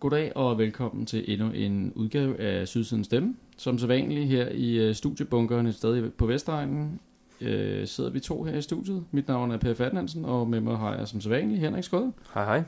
[0.00, 3.34] Goddag og velkommen til endnu en udgave af Sydsidens Stemme.
[3.56, 7.00] Som sædvanligt her i øh, studiebunkerne studiebunkeren et sted på Vestegnen
[7.40, 9.04] øh, sidder vi to her i studiet.
[9.10, 12.12] Mit navn er Per Ferdinandsen, og med mig har jeg som sædvanligt Henrik Skåde.
[12.34, 12.62] Hej hej.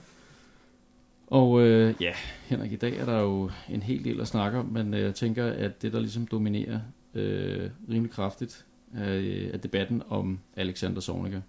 [1.27, 2.13] Og øh, ja,
[2.47, 5.15] Henrik, i dag er der jo en hel del at snakke om, men øh, jeg
[5.15, 6.81] tænker, at det der ligesom dominerer
[7.15, 8.65] øh, rimelig kraftigt
[8.99, 11.41] øh, er debatten om Alexander Zorniger.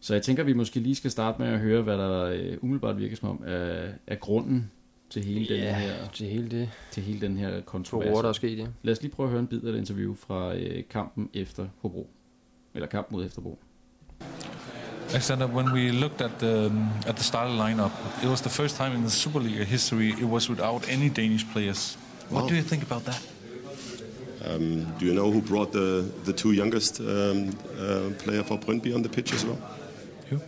[0.00, 2.56] Så jeg tænker, at vi måske lige skal starte med at høre, hvad der øh,
[2.60, 4.70] umiddelbart virker som om er, er grunden
[5.10, 8.08] til hele den Ja, her til hele det til hele den her kontrovers.
[8.16, 8.66] ord, der er sket, ja.
[8.82, 11.68] Lad os lige prøve at høre en bid af et interview fra øh, kampen efter
[11.82, 12.10] Hobro.
[12.74, 13.58] Eller kampen mod Efterbro.
[15.10, 18.76] Alexander, when we looked at the um, at the starting lineup, it was the first
[18.76, 21.96] time in the Super League history it was without any Danish players.
[22.30, 22.48] What Wow.
[22.48, 23.22] do you think about that?
[24.46, 27.48] Um, do you know who brought the, the two youngest um,
[27.78, 29.58] uh, player for Brøndby on the pitch as well?
[30.30, 30.40] You?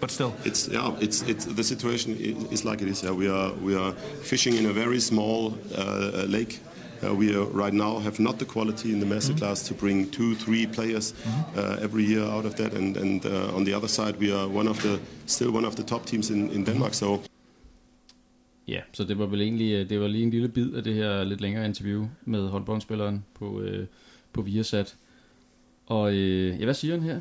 [0.00, 2.16] But still, It's yeah, it's it's the situation
[2.50, 3.02] is like it is.
[3.02, 6.60] Yeah, we are we are fishing in a very small uh, lake.
[7.02, 10.10] Uh, we are right now have not the quality in the master class to bring
[10.10, 11.14] two, three players
[11.56, 12.74] uh, every year out of that.
[12.74, 15.74] And and uh, on the other side, we are one of the still one of
[15.74, 16.94] the top teams in, in Denmark.
[16.94, 17.20] So
[18.70, 20.94] Ja, så det var vel egentlig øh, det var lige en lille bid af det
[20.94, 23.86] her lidt længere interview med håndboldspilleren på, øh,
[24.32, 24.96] på Viasat.
[25.86, 27.20] Og øh, ja, hvad siger han her?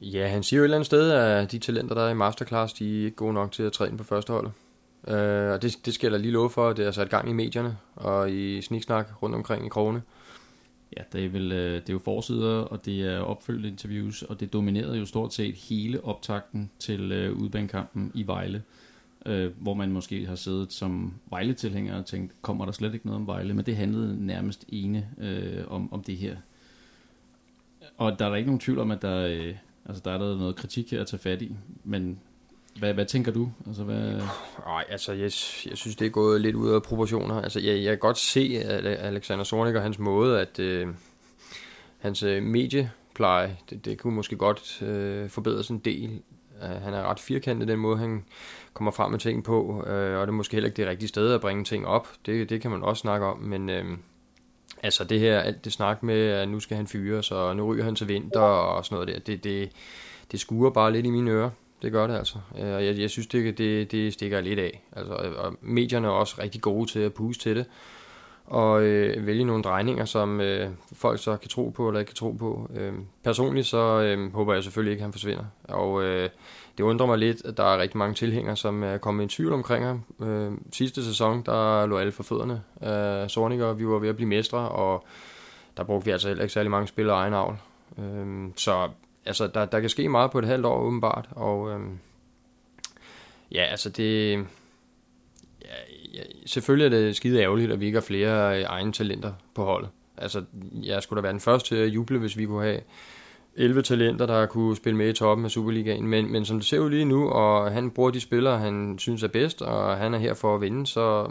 [0.00, 2.72] Ja, han siger jo et eller andet sted, at de talenter, der er i masterclass,
[2.72, 4.32] de er ikke gode nok til at træne på første
[5.08, 7.30] Øh, og det, det skal jeg da lige love for, at det er sat gang
[7.30, 10.02] i medierne og i sniksnak rundt omkring i krogene.
[10.96, 14.40] Ja, det er, vel, øh, det er jo forsider, og det er opfølgende interviews, og
[14.40, 18.62] det dominerede jo stort set hele optakten til øh, udbanekampen i Vejle,
[19.26, 23.20] øh, hvor man måske har siddet som Vejle-tilhænger og tænkt, kommer der slet ikke noget
[23.20, 26.36] om Vejle, men det handlede nærmest ene øh, om, om det her.
[27.96, 29.54] Og der er der ikke nogen tvivl om, at der, øh,
[29.86, 32.18] altså, der er der noget kritik her at tage fat i, men
[32.78, 33.50] hvad, hvad tænker du?
[33.66, 34.20] Altså, hvad,
[34.66, 35.30] Nej, altså, jeg,
[35.70, 37.42] jeg synes, det er gået lidt ud af proportioner.
[37.42, 40.88] Altså, jeg, jeg kan godt se at Alexander Zornik og hans måde, at øh,
[41.98, 46.20] hans øh, mediepleje, det, det kunne måske godt øh, forbedres en del.
[46.62, 48.24] Uh, han er ret firkantet den måde, han
[48.74, 51.32] kommer frem med ting på, øh, og det er måske heller ikke det rigtige sted
[51.34, 52.08] at bringe ting op.
[52.26, 53.84] Det, det kan man også snakke om, men øh,
[54.82, 57.84] altså det her, alt det snak med, at nu skal han fyres, og nu ryger
[57.84, 59.72] han til vinter og sådan noget der, det, det,
[60.32, 61.50] det skuer bare lidt i mine ører.
[61.82, 62.38] Det gør det altså.
[62.58, 64.82] Øh, og jeg, jeg synes, det, det, det stikker lidt af.
[64.92, 67.66] Altså, og medierne er også rigtig gode til at puste til det.
[68.46, 72.16] Og øh, vælge nogle drejninger, som øh, folk så kan tro på eller ikke kan
[72.16, 72.70] tro på.
[72.74, 72.92] Øh,
[73.24, 75.44] personligt så øh, håber jeg selvfølgelig ikke, at han forsvinder.
[75.62, 76.28] Og øh,
[76.78, 79.52] det undrer mig lidt, at der er rigtig mange tilhængere, som er kommet i tvivl
[79.52, 80.02] omkring ham.
[80.28, 83.72] Øh, sidste sæson, der lå alle for fødderne Øh, Sorniger.
[83.72, 85.04] Vi var ved at blive mestre, og
[85.76, 87.56] der brugte vi altså heller ikke særlig mange spillere egen avl.
[87.98, 88.88] Øh, så
[89.26, 91.28] altså, der, der kan ske meget på et halvt år, åbenbart.
[91.30, 91.98] Og øhm,
[93.52, 94.32] ja, altså det...
[95.64, 95.74] Ja,
[96.14, 99.64] ja, selvfølgelig er det skide ærgerligt, at vi ikke har flere øh, egne talenter på
[99.64, 99.90] holdet.
[100.16, 100.44] Altså,
[100.82, 102.80] jeg skulle da være den første til at juble, hvis vi kunne have
[103.56, 106.06] 11 talenter, der kunne spille med i toppen af Superligaen.
[106.06, 109.22] Men, men som det ser ud lige nu, og han bruger de spillere, han synes
[109.22, 111.30] er bedst, og han er her for at vinde, så,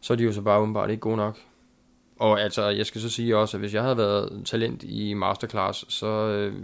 [0.00, 1.38] så er de jo så bare åbenbart ikke gode nok.
[2.18, 5.92] Og altså, jeg skal så sige også, at hvis jeg havde været talent i masterclass,
[5.92, 6.54] så øh,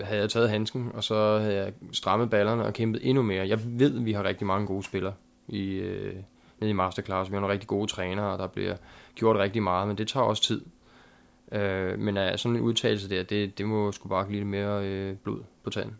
[0.00, 3.48] havde jeg taget handsken, og så havde jeg strammet ballerne og kæmpet endnu mere.
[3.48, 5.14] Jeg ved, at vi har rigtig mange gode spillere
[5.48, 6.14] i, øh,
[6.60, 7.30] nede i masterclass.
[7.30, 8.76] Vi har nogle rigtig gode trænere, og der bliver
[9.14, 10.60] gjort rigtig meget, men det tager også tid.
[11.52, 14.86] Øh, men uh, sådan en udtalelse der, det, det må sgu bare give lidt mere
[14.86, 15.96] øh, blod på tanden.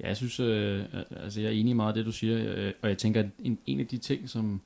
[0.00, 0.84] Ja, jeg synes, øh,
[1.22, 3.26] altså jeg er enig i meget af det, du siger, øh, og jeg tænker, at
[3.38, 4.60] en, en af de ting, som,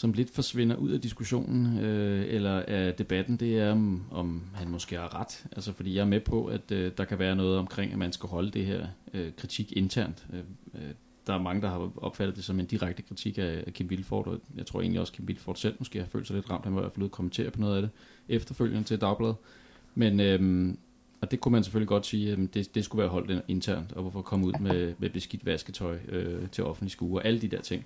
[0.00, 4.68] som lidt forsvinder ud af diskussionen, øh, eller af debatten, det er, om, om han
[4.68, 5.44] måske har ret.
[5.52, 8.12] Altså, fordi jeg er med på, at øh, der kan være noget omkring, at man
[8.12, 10.26] skal holde det her øh, kritik internt.
[10.32, 10.38] Øh,
[10.74, 10.90] øh,
[11.26, 14.26] der er mange, der har opfattet det som en direkte kritik af, af Kim Vilfort,
[14.26, 16.64] og jeg tror egentlig også, at Kim Vilfort selv måske har følt sig lidt ramt.
[16.64, 17.90] Han var i hvert fald ude at kommentere på noget af det
[18.28, 19.36] efterfølgende til Dagbladet.
[19.94, 20.74] Men øh,
[21.20, 24.02] og det kunne man selvfølgelig godt sige, at det, det skulle være holdt internt, og
[24.02, 27.60] hvorfor komme ud med, med beskidt vasketøj øh, til offentlig skue og alle de der
[27.60, 27.84] ting.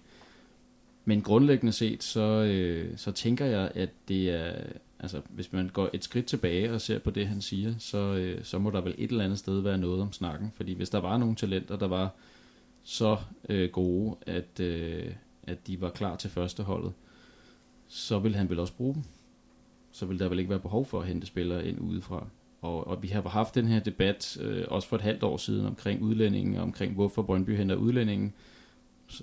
[1.05, 4.53] Men grundlæggende set, så, øh, så tænker jeg, at det er,
[4.99, 8.45] altså hvis man går et skridt tilbage og ser på det, han siger, så, øh,
[8.45, 10.53] så må der vel et eller andet sted være noget om snakken.
[10.57, 12.15] Fordi hvis der var nogle talenter, der var
[12.83, 13.17] så
[13.49, 15.13] øh, gode, at, øh,
[15.43, 16.93] at de var klar til førsteholdet,
[17.89, 19.03] så ville han vel også bruge dem.
[19.93, 22.27] Så ville der vel ikke være behov for at hente spillere ind udefra.
[22.63, 25.67] Og, og vi har haft den her debat øh, også for et halvt år siden
[25.67, 28.33] omkring udlændingen, omkring hvorfor Brøndby henter udlændingen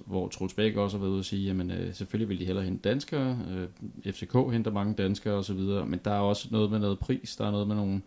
[0.06, 2.66] hvor Troels Bæk også har været ude og sige, jamen øh, selvfølgelig vil de hellere
[2.66, 7.00] hente danskere, øh, FCK henter mange danskere osv., men der er også noget med noget
[7.00, 8.02] pris, der er noget med nogle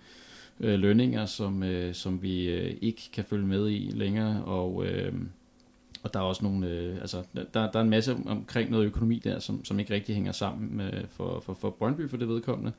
[0.60, 5.12] øh, lønninger, som, øh, som vi øh, ikke kan følge med i længere, og, øh,
[6.02, 9.18] og der er også nogle, øh, altså, der, der er en masse omkring noget økonomi
[9.18, 12.72] der, som, som ikke rigtig hænger sammen med, for, for, for Brøndby for det vedkommende.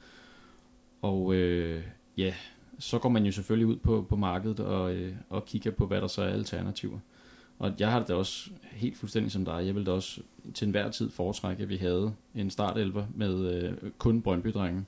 [1.01, 1.83] Og øh,
[2.17, 2.33] ja,
[2.79, 6.01] så går man jo selvfølgelig ud på, på markedet og, øh, og kigger på, hvad
[6.01, 6.99] der så er alternativer.
[7.59, 9.65] Og jeg har det da også helt fuldstændig som dig.
[9.65, 10.21] Jeg ville da også
[10.53, 14.81] til enhver tid foretrække, at vi havde en startelver med øh, kun brøndby -drenge.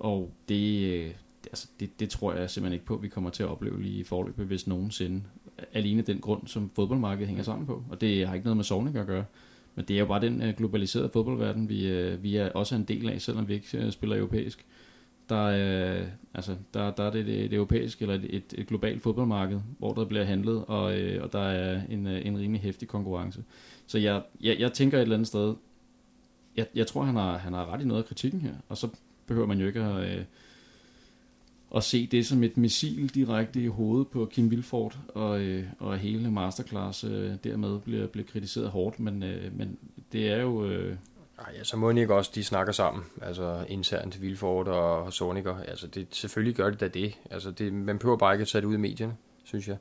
[0.00, 1.10] Og det, øh,
[1.46, 4.00] altså, det, det tror jeg simpelthen ikke på, at vi kommer til at opleve lige
[4.00, 5.22] i forløbet, hvis nogensinde.
[5.72, 7.84] Alene den grund, som fodboldmarkedet hænger sammen på.
[7.90, 9.24] Og det har ikke noget med Sovning at gøre.
[9.74, 12.84] Men det er jo bare den øh, globaliserede fodboldverden, vi, øh, vi er også en
[12.84, 14.66] del af, selvom vi ikke øh, spiller europæisk.
[15.28, 19.60] Der øh, altså, der, der er det, det, det europæiske eller et, et, globalt fodboldmarked,
[19.78, 23.44] hvor der bliver handlet, og, øh, og der er en, øh, en rimelig hæftig konkurrence.
[23.86, 25.54] Så jeg, jeg, jeg tænker et eller andet sted,
[26.56, 28.88] jeg, jeg tror, han har, han har ret i noget af kritikken her, og så
[29.26, 30.24] behøver man jo ikke at, øh,
[31.76, 35.98] at se det som et missil direkte i hovedet på Kim Vilfort, og, øh, og
[35.98, 39.78] hele masterclass øh, dermed bliver, bliver kritiseret hårdt, men, øh, men
[40.12, 40.66] det er jo...
[40.66, 40.96] Øh,
[41.38, 45.56] ej, ja, så må ikke også, de snakker sammen, altså internt Vilfort og Soniker.
[45.68, 47.18] Altså, det, selvfølgelig gør det da det.
[47.30, 49.76] Altså, det, man behøver bare ikke at tage det ud i medierne, synes jeg.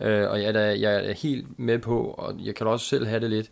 [0.00, 3.20] Øh, og jeg er, jeg er helt med på, og jeg kan også selv have
[3.20, 3.50] det lidt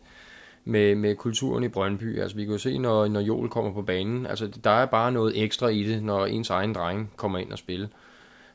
[0.64, 2.20] med, med kulturen i Brøndby.
[2.20, 5.12] Altså, vi kan jo se, når, når Joel kommer på banen, altså, der er bare
[5.12, 7.88] noget ekstra i det, når ens egen dreng kommer ind og spiller.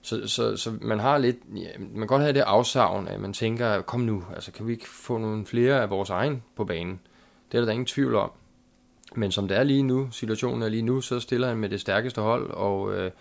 [0.02, 3.34] Så, så, så man har lidt, ja, man kan godt have det afsavn, at man
[3.34, 7.00] tænker, kom nu, altså kan vi ikke få nogle flere af vores egen på banen?
[7.52, 8.32] Det er der, der ingen tvivl om.
[9.16, 11.82] Men som det er lige nu, situationen er lige nu, så stiller han med det
[11.82, 13.12] stærkeste hold, og øh,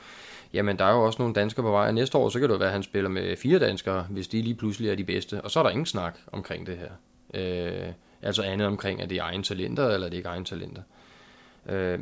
[0.52, 2.54] jamen der er jo også nogle danskere på vej, og næste år, så kan det
[2.54, 5.40] jo være, at han spiller med fire danskere, hvis de lige pludselig er de bedste,
[5.40, 6.90] og så er der ingen snak omkring det her.
[7.34, 7.92] Øh,
[8.22, 10.82] altså andet omkring, at det er egen talenter, eller det er ikke egen talenter.
[11.68, 11.98] Øh,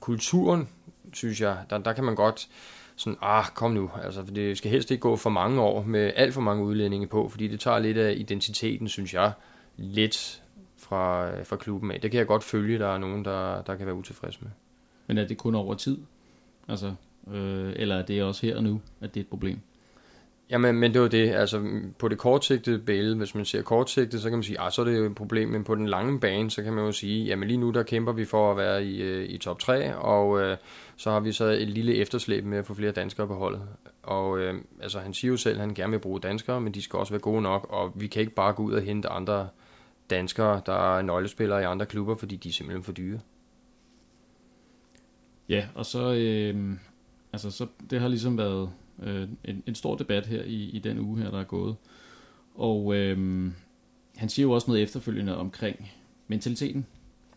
[0.00, 0.68] kulturen,
[1.12, 2.48] synes jeg, der, der kan man godt
[2.96, 6.12] sådan, ah, kom nu, altså, for det skal helst ikke gå for mange år med
[6.16, 9.32] alt for mange udlændinge på, fordi det tager lidt af identiteten, synes jeg,
[9.76, 10.42] lidt
[10.90, 12.00] fra, fra klubben af.
[12.00, 14.50] Det kan jeg godt følge, der er nogen, der, der kan være utilfredse med.
[15.06, 15.98] Men er det kun over tid?
[16.68, 16.94] Altså,
[17.32, 19.58] øh, eller er det også her og nu, at det er et problem?
[20.50, 21.30] Jamen, men det var det.
[21.30, 24.80] Altså, på det kortsigtede billede, hvis man ser kortsigtet, så kan man sige, ah, så
[24.82, 27.24] er det jo et problem, men på den lange bane, så kan man jo sige,
[27.24, 30.40] jamen lige nu, der kæmper vi for at være i, øh, i top 3, og
[30.40, 30.56] øh,
[30.96, 33.62] så har vi så et lille efterslæb med at få flere danskere på holdet.
[34.02, 36.82] Og øh, altså, han siger jo selv, at han gerne vil bruge danskere, men de
[36.82, 39.48] skal også være gode nok, og vi kan ikke bare gå ud og hente andre
[40.10, 43.20] danskere, der er nøglespillere i andre klubber, fordi de er simpelthen for dyre.
[45.48, 46.76] Ja, og så, øh,
[47.32, 48.70] altså, så det har ligesom været
[49.02, 51.76] øh, en, en stor debat her i, i den uge her, der er gået.
[52.54, 53.50] Og øh,
[54.16, 55.90] han siger jo også noget efterfølgende omkring
[56.28, 56.86] mentaliteten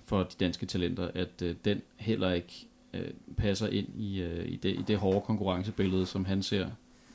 [0.04, 4.56] for de danske talenter, at øh, den heller ikke øh, passer ind i, øh, i,
[4.56, 6.70] det, i det hårde konkurrencebillede, som han ser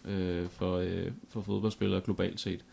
[0.04, 2.64] øh, for, øh, for fodboldspillere globalt set.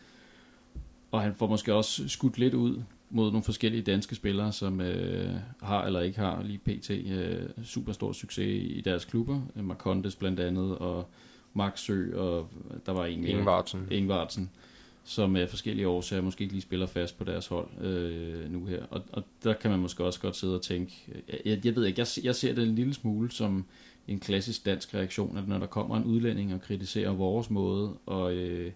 [1.15, 5.35] Og han får måske også skudt lidt ud mod nogle forskellige danske spillere, som øh,
[5.61, 6.89] har eller ikke har lige pt.
[6.89, 9.41] Øh, super stor succes i deres klubber.
[9.55, 11.09] Marcondes blandt andet, og
[11.53, 12.47] Max Sø, og
[12.85, 13.87] der var en Ingvartsen.
[13.91, 14.49] Ingvartsen,
[15.03, 18.83] som af forskellige årsager måske ikke lige spiller fast på deres hold øh, nu her.
[18.89, 20.93] Og, og der kan man måske også godt sidde og tænke,
[21.45, 23.65] jeg, jeg ved ikke, jeg, jeg ser det en lille smule som
[24.07, 28.33] en klassisk dansk reaktion, at når der kommer en udlænding og kritiserer vores måde og
[28.33, 28.71] øh,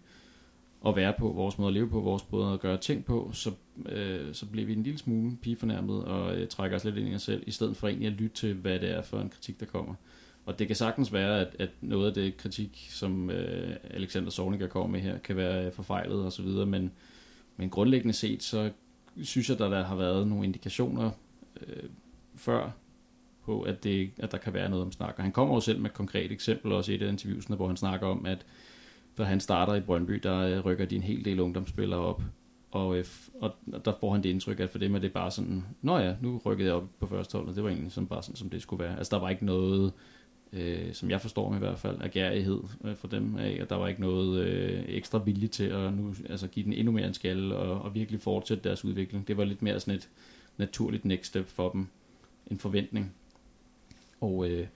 [0.87, 3.51] at være på, vores måde at leve på, vores måde at gøre ting på, så,
[3.85, 7.15] øh, så bliver vi en lille smule pigefornærmet og øh, trækker os lidt ind i
[7.15, 9.59] os selv, i stedet for egentlig at lytte til, hvad det er for en kritik,
[9.59, 9.93] der kommer.
[10.45, 14.67] Og det kan sagtens være, at, at noget af det kritik, som øh, Alexander Sovniger
[14.67, 16.91] kommer med her, kan være øh, forfejlet osv., men,
[17.57, 18.71] men grundlæggende set, så
[19.23, 21.11] synes jeg, der, der har været nogle indikationer
[21.67, 21.89] øh,
[22.35, 22.71] før
[23.45, 25.13] på, at, det, at der kan være noget om snak.
[25.17, 27.67] Og han kommer jo selv med et konkret eksempel også i et af interviewsene, hvor
[27.67, 28.45] han snakker om, at
[29.19, 32.21] da han starter i Brøndby, der øh, rykker de en hel del ungdomsspillere op.
[32.21, 33.05] Øh,
[33.41, 35.97] og, og der får han det indtryk, at for dem er det bare sådan, nå
[35.97, 38.35] ja, nu rykkede jeg op på første hold, og det var egentlig sådan, bare sådan,
[38.35, 38.97] som det skulle være.
[38.97, 39.93] Altså der var ikke noget,
[40.53, 43.69] øh, som jeg forstår mig i hvert fald, af gærighed øh, for dem af, og
[43.69, 47.07] der var ikke noget øh, ekstra vilje til at nu, altså give den endnu mere
[47.07, 49.27] en skalle og, og virkelig fortsætte deres udvikling.
[49.27, 50.09] Det var lidt mere sådan et
[50.57, 51.87] naturligt next step for dem,
[52.51, 53.13] en forventning.
[54.21, 54.67] Og øh,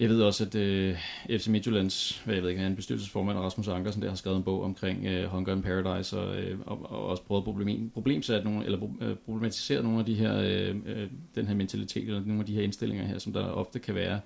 [0.00, 0.96] jeg ved også, at øh,
[1.28, 4.62] FC Midtjyllands, hvad jeg ved ikke, en bestyrelsesformand Rasmus Ankersen, der har skrevet en bog
[4.62, 8.88] omkring øh, Hunger in Paradise, og, øh, og, og også prøvet problem, problemsat nogle, eller
[9.00, 12.54] øh, problematiseret nogle af de her, øh, øh, den her mentalitet, eller nogle af de
[12.54, 14.20] her indstillinger her, som der ofte kan være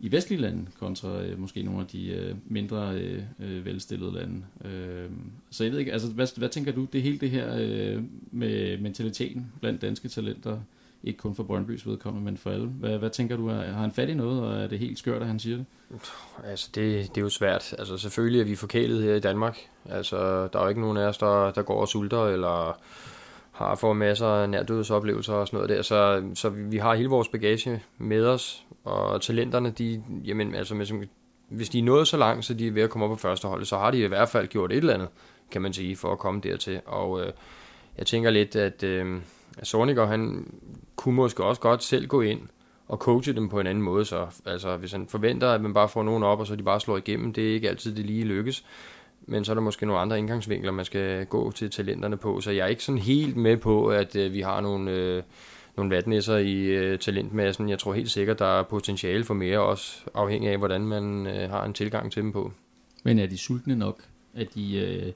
[0.00, 4.42] i vestlige lande, kontra øh, måske nogle af de øh, mindre øh, øh, velstillede lande.
[4.64, 5.10] Øh,
[5.50, 8.78] så jeg ved ikke, altså hvad, hvad tænker du, det hele det her øh, med
[8.78, 10.58] mentaliteten blandt danske talenter,
[11.04, 12.66] ikke kun for Brøndbys vedkommende, men for alle.
[12.66, 15.28] Hvad, hvad tænker du, har han fat i noget, og er det helt skørt, at
[15.28, 15.66] han siger det?
[16.44, 17.74] Altså, det, det er jo svært.
[17.78, 19.58] Altså, selvfølgelig er vi forkælet her i Danmark.
[19.88, 22.78] Altså, der er jo ikke nogen af os, der, der går og sulter, eller
[23.52, 27.28] har fået masser af nærdødsoplevelser og sådan noget der, så, så vi har hele vores
[27.28, 31.04] bagage med os, og talenterne, de, jamen, altså,
[31.48, 33.48] hvis de er nået så langt, så de er ved at komme op på første
[33.48, 35.08] hold, så har de i hvert fald gjort et eller andet,
[35.50, 36.80] kan man sige, for at komme dertil.
[36.86, 37.32] Og øh,
[37.98, 39.20] jeg tænker lidt, at øh,
[39.62, 40.46] Sorniger, han
[40.96, 42.40] kunne måske også godt selv gå ind
[42.88, 44.04] og coache dem på en anden måde.
[44.04, 46.80] Så altså, hvis han forventer, at man bare får nogen op, og så de bare
[46.80, 48.64] slår igennem, det er ikke altid det lige lykkes.
[49.26, 52.40] Men så er der måske nogle andre indgangsvinkler, man skal gå til talenterne på.
[52.40, 55.22] Så jeg er ikke sådan helt med på, at øh, vi har nogle, øh,
[55.76, 57.68] nogle vatnæsser i øh, talentmassen.
[57.68, 61.50] Jeg tror helt sikkert, der er potentiale for mere, også afhængig af, hvordan man øh,
[61.50, 62.52] har en tilgang til dem på.
[63.04, 64.00] Men er de sultne nok?
[64.34, 64.78] Er de...
[64.78, 65.12] Øh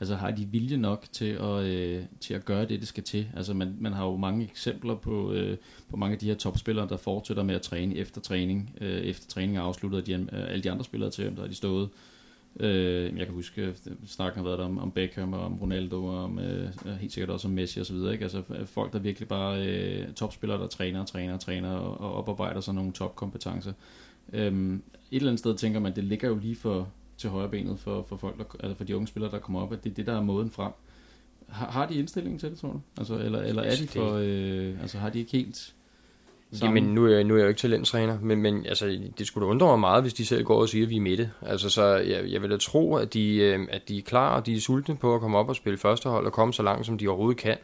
[0.00, 3.26] Altså har de vilje nok til at, øh, til at gøre det, det skal til?
[3.36, 5.56] Altså man, man har jo mange eksempler på, øh,
[5.90, 8.76] på mange af de her topspillere, der fortsætter med at træne efter træning.
[8.80, 11.54] Øh, efter træning er afsluttet, de, øh, alle de andre spillere til der har de
[11.54, 11.88] stået.
[12.60, 16.04] Øh, jeg kan huske, at snakken har været der om, om Beckham og om Ronaldo
[16.04, 16.68] og om, øh,
[17.00, 17.96] helt sikkert også om Messi osv.
[17.96, 18.22] Ikke?
[18.22, 22.00] Altså øh, folk, der virkelig bare øh, topspillere, der træner og træner og træner og,
[22.00, 23.72] og oparbejder sig nogle topkompetencer.
[24.32, 26.88] Øh, et eller andet sted tænker man, det ligger jo lige for,
[27.18, 29.72] til højre benet for, for, folk, der, altså for de unge spillere, der kommer op,
[29.72, 30.72] at det er det, der er måden frem.
[31.48, 32.80] Har, har de indstillingen til det, tror du?
[32.98, 35.74] Altså, eller, eller er de for, øh, altså har de ikke helt
[36.52, 36.76] Sammen.
[36.76, 39.46] Jamen, nu er, jeg, nu er jeg jo ikke talenttræner, men, men altså, det skulle
[39.46, 41.30] da undre mig meget, hvis de selv går og siger, at vi er midte.
[41.42, 44.46] Altså, så jeg, jeg vil da tro, at de, øh, at de er klar, og
[44.46, 46.98] de er sultne på at komme op og spille førstehold, og komme så langt, som
[46.98, 47.56] de overhovedet kan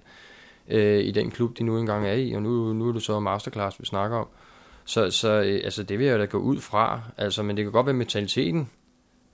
[0.68, 2.32] øh, i den klub, de nu engang er i.
[2.32, 4.26] Og nu, nu er det så masterclass, vi snakker om.
[4.84, 7.00] Så, så øh, altså, det vil jeg da gå ud fra.
[7.16, 8.70] Altså, men det kan godt være mentaliteten,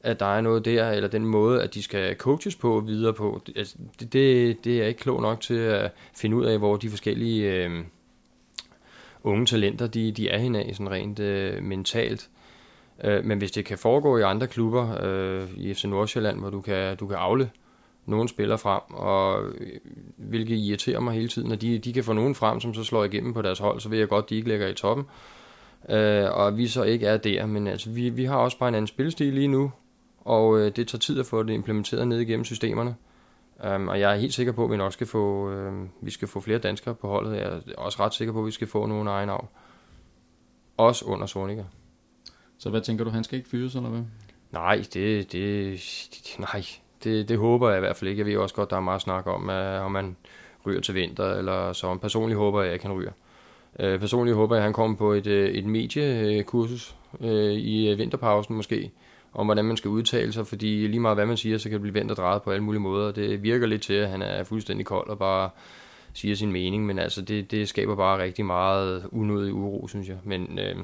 [0.02, 3.40] at der er noget der, eller den måde, at de skal coaches på videre på.
[3.56, 6.76] Altså, det, det, det er jeg ikke klog nok til at finde ud af, hvor
[6.76, 7.84] de forskellige øh,
[9.22, 12.28] unge talenter, de, de er henne sådan rent øh, mentalt.
[13.04, 16.60] Øh, men hvis det kan foregå i andre klubber, øh, i FC Nordsjælland, hvor du
[16.60, 17.50] kan, du kan afle
[18.06, 19.80] nogle spillere frem, og øh,
[20.16, 23.04] hvilket irriterer mig hele tiden, at de, de kan få nogen frem, som så slår
[23.04, 25.06] igennem på deres hold, så ved jeg godt, at de ikke ligger i toppen.
[25.88, 28.74] Øh, og vi så ikke er der, men altså, vi, vi har også bare en
[28.74, 29.70] anden spilstil lige nu,
[30.20, 32.94] og øh, det tager tid at få det implementeret ned igennem systemerne.
[33.74, 36.28] Um, og jeg er helt sikker på, at vi nok skal få, øh, vi skal
[36.28, 37.36] få flere danskere på holdet.
[37.36, 39.48] Jeg er også ret sikker på, at vi skal få nogle egen navn.
[40.76, 41.64] Også under Sorniger.
[42.58, 44.02] Så hvad tænker du, han skal ikke fyres, eller hvad?
[44.50, 45.80] Nej, det, det,
[46.38, 46.64] nej,
[47.04, 48.20] det, det håber jeg i hvert fald ikke.
[48.20, 50.16] Jeg ved også godt, der er meget snak om, at, om man
[50.66, 53.12] ryger til vinter, eller så personligt håber jeg, at jeg kan ryge.
[53.78, 58.56] Uh, personligt håber jeg, at han kommer på et, øh, et mediekursus uh, i vinterpausen
[58.56, 58.90] måske,
[59.32, 61.82] om hvordan man skal udtale sig, fordi lige meget hvad man siger, så kan det
[61.82, 63.12] blive vendt og drejet på alle mulige måder.
[63.12, 65.50] Det virker lidt til, at han er fuldstændig kold og bare
[66.12, 70.16] siger sin mening, men altså det, det skaber bare rigtig meget unødig uro, synes jeg.
[70.24, 70.76] Men øh,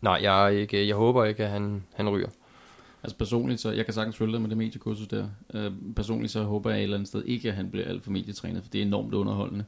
[0.00, 2.28] nej, jeg, er ikke, jeg håber ikke, at han, han ryger.
[3.02, 5.28] Altså personligt, så jeg kan sagtens følge dig med det mediekursus der.
[5.54, 8.10] Øh, personligt så håber jeg et eller andet sted ikke, at han bliver alt for
[8.10, 9.64] medietrænet, for det er enormt underholdende.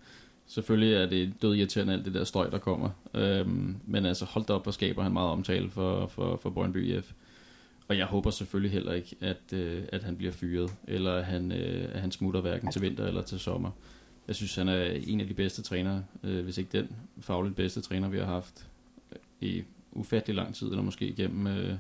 [0.47, 2.91] Selvfølgelig er det død irriterende alt det der støj, der kommer.
[3.15, 3.47] Øh,
[3.87, 7.13] men altså hold da op, og skaber han meget omtale for, for, for Brøndby IF.
[7.89, 11.53] Og jeg håber selvfølgelig heller ikke, at, øh, at han bliver fyret, eller at han,
[11.53, 13.71] øh, at han smutter hverken til vinter eller til sommer.
[14.29, 16.89] Jeg synes, han er en af de bedste trænere, øh, hvis ikke den
[17.21, 18.67] fagligt bedste træner, vi har haft
[19.41, 19.63] i
[19.93, 21.75] ufattelig lang tid, eller måske igennem, øh,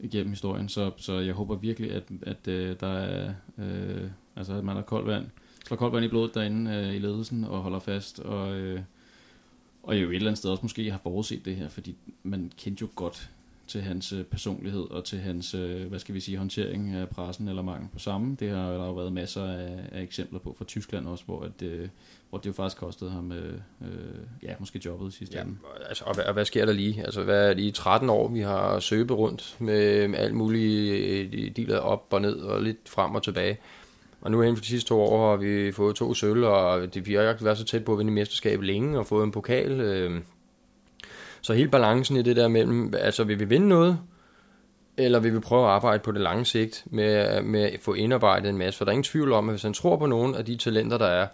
[0.00, 0.68] igennem historien.
[0.68, 4.82] Så, så jeg håber virkelig, at, at øh, der er, øh, altså, at man har
[4.82, 5.26] koldt vand,
[5.66, 8.20] slår koldt vand i blodet derinde øh, i ledelsen og holder fast.
[8.20, 8.80] Og, øh,
[9.82, 12.82] og jo et eller andet sted også måske har forudset det her, fordi man kendte
[12.82, 13.30] jo godt
[13.66, 17.48] til hans øh, personlighed og til hans, øh, hvad skal vi sige, håndtering af pressen
[17.48, 18.36] eller mangel på samme.
[18.40, 21.62] Det har der jo været masser af, af eksempler på fra Tyskland også, hvor, at,
[21.62, 21.88] øh,
[22.30, 23.58] hvor det jo faktisk kostede ham, øh,
[24.42, 25.44] ja, måske jobbet i sidste ja,
[25.88, 27.02] altså, og, hvad, og hvad sker der lige?
[27.04, 31.78] Altså, hvad er i 13 år, vi har søbet rundt med, med alt muligt dealer
[31.78, 33.58] op og ned og lidt frem og tilbage.
[34.20, 37.06] Og nu inden for de sidste to år har vi fået to sølv, og det,
[37.06, 39.80] vi har ikke været så tæt på at vinde mesterskabet længe og fået en pokal.
[39.80, 40.20] Øh,
[41.44, 43.98] så hele balancen i det der mellem, altså vil vi vinde noget,
[44.96, 48.48] eller vil vi prøve at arbejde på det lange sigt med, med at få indarbejdet
[48.48, 48.78] en masse?
[48.78, 50.98] For der er ingen tvivl om, at hvis han tror på nogle af de talenter,
[50.98, 51.26] der er,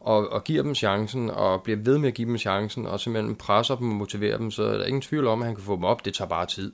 [0.00, 3.36] og, og giver dem chancen, og bliver ved med at give dem chancen, og simpelthen
[3.36, 5.76] presser dem og motiverer dem, så er der ingen tvivl om, at han kan få
[5.76, 6.04] dem op.
[6.04, 6.72] Det tager bare tid.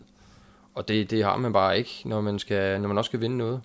[0.75, 3.37] Og det, det har man bare ikke, når man, skal, når man også skal vinde
[3.37, 3.61] noget.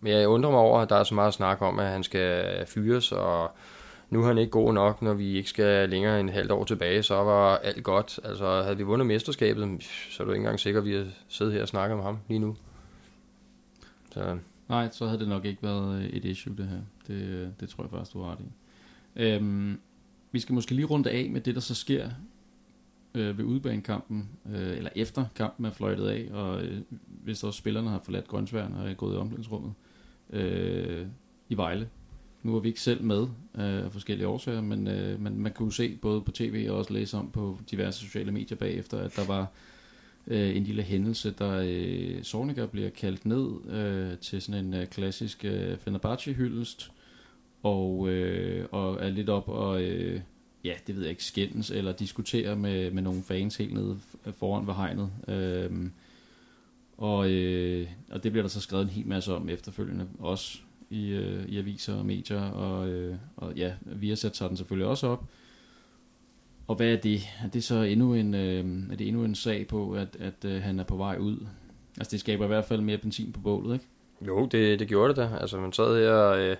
[0.00, 2.44] Men jeg undrer mig over, at der er så meget snak om, at han skal
[2.66, 3.50] fyres, og
[4.10, 7.02] nu er han ikke god nok, når vi ikke skal længere end halvt år tilbage,
[7.02, 8.20] så var alt godt.
[8.24, 11.62] Altså, havde vi vundet mesterskabet, så er du ikke engang sikker, at vi sidder her
[11.62, 12.56] og snakker med ham lige nu.
[14.12, 14.38] Så.
[14.68, 16.80] Nej, så havde det nok ikke været øh, et issue, det her.
[17.06, 18.52] Det, øh, det tror jeg faktisk, du har ret i.
[19.16, 19.80] Øhm,
[20.32, 22.10] vi skal måske lige runde af med det, der så sker
[23.14, 27.90] øh, ved udbanekampen, øh, eller efter kampen er fløjtet af, og øh, hvis også spillerne
[27.90, 29.72] har forladt Grønsværen og er gået i omklædningsrummet
[30.30, 31.06] øh,
[31.48, 31.88] i Vejle.
[32.42, 33.22] Nu var vi ikke selv med
[33.54, 36.92] øh, af forskellige årsager, men øh, man, man kunne se både på tv og også
[36.92, 39.46] læse om på diverse sociale medier bagefter, at der var
[40.26, 44.86] øh, en lille hændelse, der øh, Sorniger bliver kaldt ned øh, til sådan en øh,
[44.86, 46.90] klassisk øh, Fenerbahce-hyldest,
[47.62, 50.20] og, øh, og er lidt op og, øh,
[50.64, 53.98] ja, det ved jeg ikke, skændes eller diskutere med, med nogle fans helt nede
[54.38, 55.10] foran ved hegnet.
[55.28, 55.70] Øh,
[56.98, 60.58] og, øh, og det bliver der så skrevet en hel masse om efterfølgende, også
[60.90, 65.06] i, øh, i aviser og medier, og, øh, og ja, Viasat tager den selvfølgelig også
[65.06, 65.24] op.
[66.66, 67.20] Og hvad er det?
[67.44, 70.62] Er det så endnu en, øh, er det endnu en sag på, at, at øh,
[70.62, 71.46] han er på vej ud?
[71.98, 73.86] Altså det skaber i hvert fald mere benzin på bålet, ikke?
[74.26, 75.30] Jo, det, det gjorde det da.
[75.40, 76.56] Altså man sad her, øh,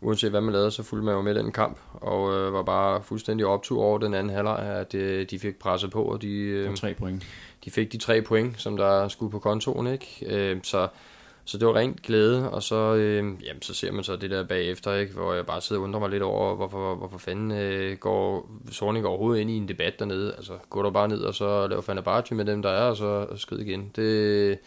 [0.00, 3.02] uanset hvad man lavede, så fulgte man jo med den kamp, og øh, var bare
[3.02, 6.76] fuldstændig optur over den anden halvleg, at øh, de fik presset på, og de, øh,
[6.76, 7.26] tre point.
[7.64, 10.26] de fik de tre point, som der skulle på kontoen, ikke?
[10.26, 10.88] Øh, så
[11.48, 14.44] så det var rent glæde, og så, øh, jamen, så ser man så det der
[14.44, 17.96] bagefter, ikke, hvor jeg bare sidder og undrer mig lidt over, hvorfor, hvorfor fanden øh,
[17.96, 20.34] går Sorning overhovedet ind i en debat dernede.
[20.36, 23.26] Altså, går der bare ned og så laver Fanabarty med dem, der er, og så
[23.36, 23.90] skrider igen.
[23.96, 24.58] Det,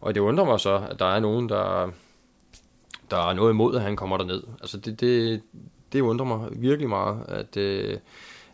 [0.00, 1.90] og det undrer mig så, at der er nogen, der,
[3.10, 4.42] der er noget imod, at han kommer derned.
[4.60, 5.42] Altså, det, det,
[5.92, 7.98] det undrer mig virkelig meget, at, øh,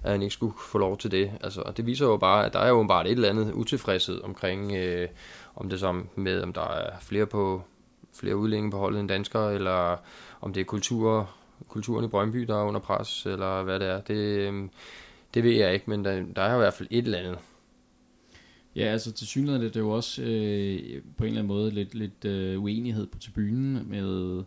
[0.02, 1.30] at han ikke skulle få lov til det.
[1.40, 4.20] Altså, og det viser jo bare, at der er jo bare et eller andet utilfredshed
[4.24, 4.72] omkring...
[4.72, 5.08] Øh,
[5.54, 7.62] om det så med, om der er flere på
[8.12, 9.96] flere udlændinge på holdet end danskere, eller
[10.40, 11.30] om det er kultur,
[11.68, 14.00] kulturen i Brøndby, der er under pres, eller hvad det er.
[14.00, 14.70] Det, øhm,
[15.34, 17.38] det ved jeg ikke, men der, der er i hvert fald et eller andet.
[18.76, 21.94] Ja, altså til synligheden er det jo også øh, på en eller anden måde lidt,
[21.94, 24.42] lidt øh, uenighed på tribunen med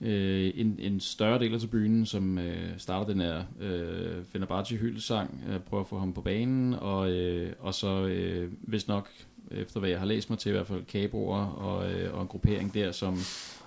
[0.00, 5.44] øh, en, en større del af tribunen, som øh, starter den her øh, Fenerbahce hyldesang,
[5.48, 9.08] øh, prøver at få ham på banen, og, øh, og så øh, hvis nok
[9.50, 12.28] efter hvad jeg har læst mig til i hvert fald, kaboer og, øh, og en
[12.28, 13.16] gruppering der, som,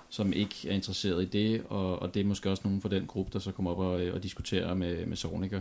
[0.08, 3.06] som ikke er interesseret i det, og, og det er måske også nogen fra den
[3.06, 5.60] gruppe, der så kommer op og, øh, og diskuterer med, med Sorniker.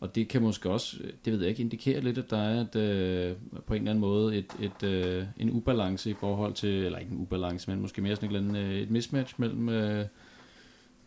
[0.00, 2.76] Og det kan måske også, det ved jeg ikke, indikere lidt, at der er et,
[2.76, 6.98] øh, på en eller anden måde et, et, øh, en ubalance i forhold til, eller
[6.98, 10.04] ikke en ubalance, men måske mere sådan et, eller andet, øh, et mismatch mellem, øh,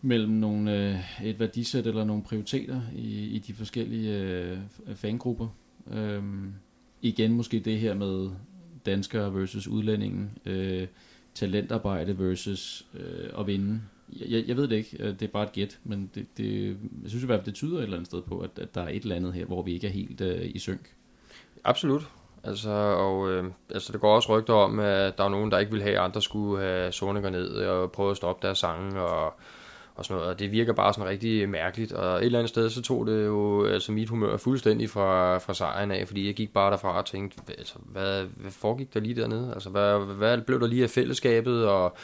[0.01, 4.57] mellem nogle, øh, et værdisæt eller nogle prioriteter i, i de forskellige øh,
[4.95, 5.47] fangrupper.
[5.91, 6.53] Øhm,
[7.01, 8.29] igen måske det her med
[8.85, 10.87] danskere versus udlændingen, øh,
[11.33, 13.81] talentarbejde versus øh, at vinde.
[14.19, 16.67] Jeg, jeg ved det ikke, øh, det er bare et gæt, men det, det,
[17.03, 18.81] jeg synes i hvert fald, det tyder et eller andet sted på, at, at der
[18.81, 20.93] er et eller andet her, hvor vi ikke er helt øh, i synk.
[21.63, 22.07] Absolut.
[22.43, 25.71] Altså, og, øh, altså, der går også rygter om, at der er nogen, der ikke
[25.71, 29.33] vil have, at andre skulle have Sonic ned og prøve at stoppe deres sange, og
[29.99, 32.69] og sådan noget, og det virker bare sådan rigtig mærkeligt, og et eller andet sted,
[32.69, 36.53] så tog det jo altså mit humør fuldstændig fra, fra sejren af, fordi jeg gik
[36.53, 39.51] bare derfra og tænkte, altså, hvad, hvad foregik der lige dernede?
[39.53, 41.95] Altså, hvad, hvad blev der lige af fællesskabet, og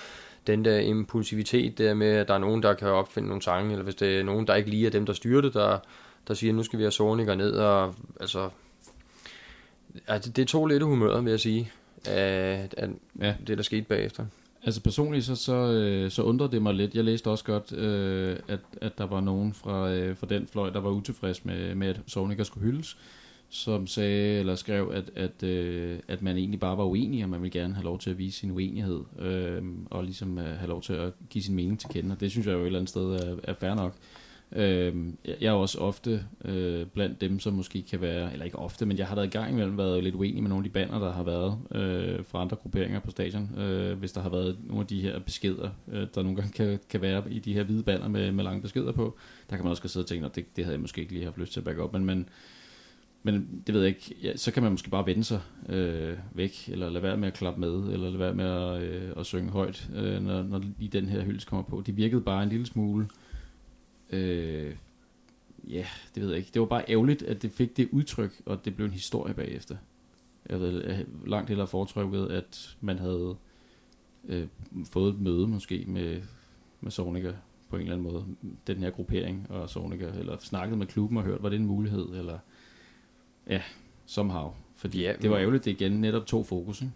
[0.47, 3.83] den der impulsivitet der med, at der er nogen, der kan opfinde nogle sange, eller
[3.83, 5.79] hvis det er nogen, der ikke lige er dem, der styrer det, der,
[6.27, 8.49] der siger, nu skal vi have Sonic ned, og altså,
[10.07, 11.71] altså det tog lidt humør, vil jeg sige,
[12.05, 12.89] af, af
[13.21, 13.33] ja.
[13.47, 14.25] det, der skete bagefter.
[14.65, 16.95] Altså personligt så, så, øh, så undrede det mig lidt.
[16.95, 20.69] Jeg læste også godt, øh, at, at der var nogen fra, øh, fra den fløj,
[20.69, 22.97] der var utilfreds med, med at Sovnikker skulle hyldes,
[23.49, 27.41] som sagde eller skrev, at, at, øh, at man egentlig bare var uenig, og man
[27.41, 30.81] ville gerne have lov til at vise sin uenighed, øh, og ligesom øh, have lov
[30.81, 32.11] til at give sin mening til kende.
[32.11, 33.93] Og det synes jeg jo et eller andet sted er, er fair nok.
[33.93, 34.24] Øh,
[34.55, 38.85] Øh, jeg er også ofte øh, blandt dem, som måske kan være, eller ikke ofte,
[38.85, 40.99] men jeg har da i gang imellem været lidt uenig med nogle af de bander,
[40.99, 44.81] der har været øh, fra andre grupperinger på stadion, øh, hvis der har været nogle
[44.81, 47.83] af de her beskeder, øh, der nogle gange kan, kan være i de her hvide
[47.83, 49.17] bander med, med lange beskeder på.
[49.49, 51.25] Der kan man også sidde og tænke, at det, det havde jeg måske ikke lige
[51.25, 52.29] haft lyst til at bakke op, men, men,
[53.23, 56.69] men det ved jeg ikke, ja, så kan man måske bare vende sig øh, væk,
[56.69, 59.51] eller lade være med at klappe med, eller lade være med at, øh, at synge
[59.51, 61.83] højt, øh, når, når lige den her hyldes kommer på.
[61.85, 63.24] De virkede bare en lille smule Øh,
[65.69, 66.51] ja, det ved jeg ikke.
[66.53, 69.75] Det var bare ærgerligt, at det fik det udtryk, og det blev en historie bagefter.
[70.49, 73.35] Jeg ved langt hellere foretrykket, at man havde
[74.27, 74.47] øh,
[74.91, 76.21] fået et møde måske med,
[76.81, 77.33] med Sonica
[77.69, 78.25] på en eller anden måde.
[78.67, 82.05] Den her gruppering og Sonica, eller snakket med klubben og hørt, var det en mulighed,
[82.05, 82.39] eller
[83.49, 83.61] ja,
[84.05, 84.53] somehow.
[84.75, 86.93] Fordi ja, det var ærgerligt, det igen netop to fokus, ikke?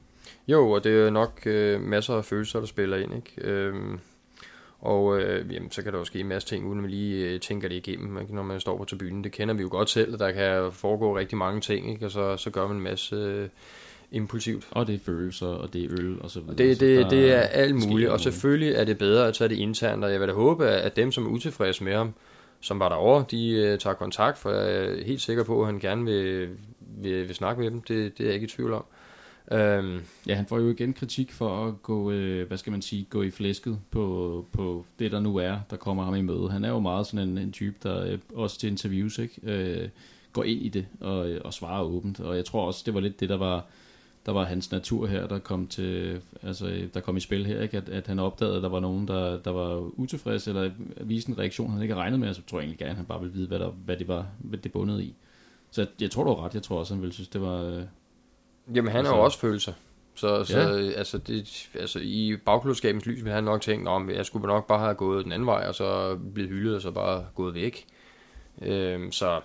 [0.47, 3.31] Jo, og det er nok øh, masser af følelser, der spiller ind, ikke?
[3.41, 3.99] Øhm,
[4.81, 7.27] Og øh, jamen, så kan der jo ske en masse ting, uden at man lige
[7.27, 9.23] øh, tænker det igennem, ikke, når man står på tribunen.
[9.23, 12.05] Det kender vi jo godt selv, at der kan foregå rigtig mange ting, ikke?
[12.05, 13.49] og så, så gør man en masse øh,
[14.11, 14.67] impulsivt.
[14.71, 16.55] Og det er følelser, og det er øl, og så videre.
[16.57, 20.03] Det, det, det er alt muligt, og selvfølgelig er det bedre at tage det internt,
[20.03, 22.13] og jeg vil da håbe, at dem, som er utilfredse med ham,
[22.61, 25.79] som var derovre, de uh, tager kontakt, for jeg er helt sikker på, at han
[25.79, 27.81] gerne vil, vil, vil snakke med dem.
[27.81, 28.85] Det, det er jeg ikke i tvivl om.
[29.51, 33.07] Øhm, ja, han får jo igen kritik for at gå, øh, hvad skal man sige,
[33.09, 36.49] gå i flæsket på, på det, der nu er, der kommer ham i møde.
[36.51, 39.89] Han er jo meget sådan en, en type, der øh, også til interviews, ikke, øh,
[40.33, 42.19] går ind i det og, øh, og svarer åbent.
[42.19, 43.65] Og jeg tror også, det var lidt det, der var,
[44.25, 47.61] der var hans natur her, der kom til, altså, øh, der kom i spil her,
[47.61, 47.77] ikke?
[47.77, 51.39] At, at han opdagede, at der var nogen, der, der var utilfreds, eller viste en
[51.39, 53.33] reaktion, han ikke havde regnet med, så tror jeg egentlig gerne, at han bare ville
[53.33, 55.13] vide, hvad, der, hvad det var, hvad det bundede i.
[55.71, 56.53] Så jeg, jeg tror, du har ret.
[56.53, 57.63] Jeg tror også, han ville synes, det var...
[57.63, 57.83] Øh,
[58.75, 59.73] Jamen, han altså, har jo også følelser.
[60.15, 60.91] Så, så ja.
[60.91, 64.79] altså, det, altså, i bagklodskabens lys vil han nok tænke, at jeg skulle nok bare
[64.79, 67.85] have gået den anden vej, og så blevet hyldet, og så bare gået væk.
[68.61, 69.41] Øhm, så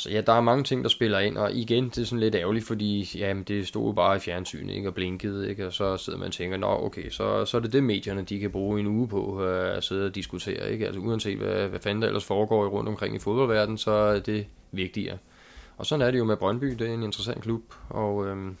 [0.00, 2.34] så ja, der er mange ting, der spiller ind, og igen, det er sådan lidt
[2.34, 6.18] ærgerligt, fordi jamen, det stod bare i fjernsynet ikke, og blinkede, ikke, og så sidder
[6.18, 8.86] man og tænker, nå okay, så, så er det det medierne, de kan bruge en
[8.86, 10.86] uge på øh, at sidde og diskutere, ikke?
[10.86, 14.46] altså uanset hvad, hvad fanden der ellers foregår rundt omkring i fodboldverdenen, så er det
[14.72, 15.18] vigtigere.
[15.80, 18.56] Og sådan er det jo med Brøndby, det er en interessant klub, og, øhm,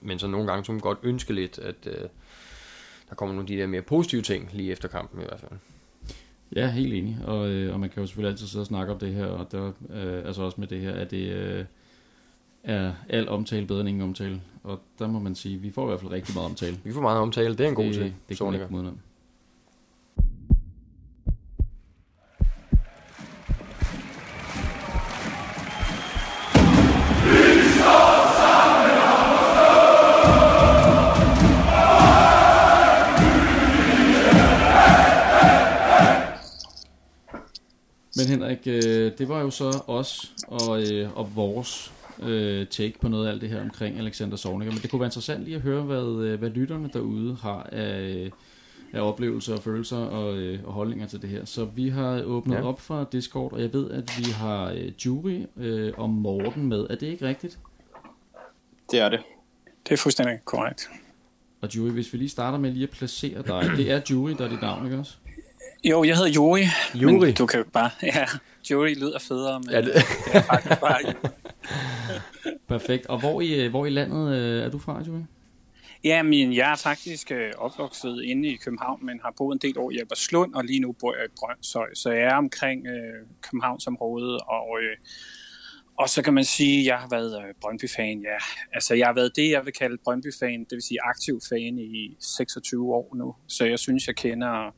[0.00, 2.08] men så nogle gange så man godt ønske lidt, at øh,
[3.08, 5.60] der kommer nogle af de der mere positive ting lige efter kampen i hvert fald.
[6.56, 7.18] Ja, helt enig.
[7.24, 9.52] Og, øh, og man kan jo selvfølgelig altid sidde og snakke om det her, og
[9.52, 11.64] der, øh, altså også med det her, at det øh,
[12.64, 14.42] er al omtale bedre end ingen omtale.
[14.62, 16.76] Og der må man sige, at vi får i hvert fald rigtig meget omtale.
[16.84, 18.04] Vi får meget omtale, det er en god ting.
[18.04, 18.92] Det, det kan man ikke
[38.24, 43.08] Men Henrik, øh, det var jo så os og, øh, og vores øh, take på
[43.08, 44.72] noget af alt det her omkring Alexander Zorniger.
[44.72, 48.30] Men det kunne være interessant lige at høre, hvad, øh, hvad lytterne derude har af,
[48.92, 51.44] af oplevelser og følelser og, øh, og holdninger til det her.
[51.44, 52.62] Så vi har åbnet ja.
[52.62, 56.86] op for Discord, og jeg ved, at vi har øh, Jury øh, og Morten med.
[56.90, 57.58] Er det ikke rigtigt?
[58.90, 59.20] Det er det.
[59.88, 60.88] Det er fuldstændig korrekt.
[61.60, 63.70] Og Jury, hvis vi lige starter med lige at placere dig.
[63.76, 65.16] Det er Jury, der er dit navn, ikke også?
[65.84, 66.62] Jo, jeg hedder Juri.
[66.94, 67.18] Juri?
[67.18, 67.90] Men du kan jo bare...
[68.14, 68.26] Ja,
[68.70, 69.94] Juri lyder federe, men ja, det...
[69.94, 71.14] det er faktisk bare
[72.68, 73.06] Perfekt.
[73.06, 75.22] Og hvor i, øh, hvor i landet øh, er du fra, Juri?
[76.04, 79.90] Jamen, jeg er faktisk øh, opvokset inde i København, men har boet en del år
[79.90, 81.94] i Albertslund, og lige nu bor jeg i Brøndshøj.
[81.94, 84.96] Så jeg er omkring øh, Københavnsområdet, og, øh,
[85.98, 88.20] og så kan man sige, at jeg har været øh, Brøndby-fan.
[88.20, 88.38] Ja.
[88.72, 92.16] Altså, jeg har været det, jeg vil kalde Brøndby-fan, det vil sige aktiv fan i
[92.20, 93.34] 26 år nu.
[93.46, 94.74] Så jeg synes, jeg kender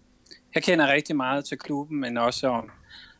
[0.56, 2.62] jeg kender rigtig meget til klubben, men også,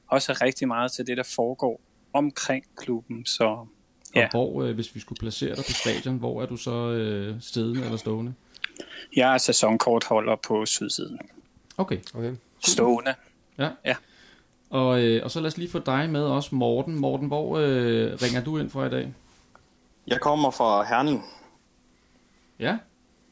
[0.09, 1.81] også rigtig meget til det, der foregår
[2.13, 3.27] omkring klubben.
[3.27, 3.67] Så,
[4.15, 4.25] ja.
[4.25, 7.37] Og hvor, øh, hvis vi skulle placere dig på stadion, hvor er du så øh,
[7.41, 8.35] stedende eller stående?
[9.17, 11.19] Jeg er sæsonkortholder på sydsiden.
[11.77, 11.99] Okay.
[12.15, 12.35] okay.
[12.61, 13.15] Stående.
[13.59, 13.71] Ja.
[13.85, 13.97] ja.
[14.71, 16.95] Og, øh, og så lad os lige få dig med også, Morten.
[16.95, 19.15] Morten, hvor øh, ringer du ind fra i dag?
[20.07, 21.25] Jeg kommer fra Herning.
[22.59, 22.79] Ja,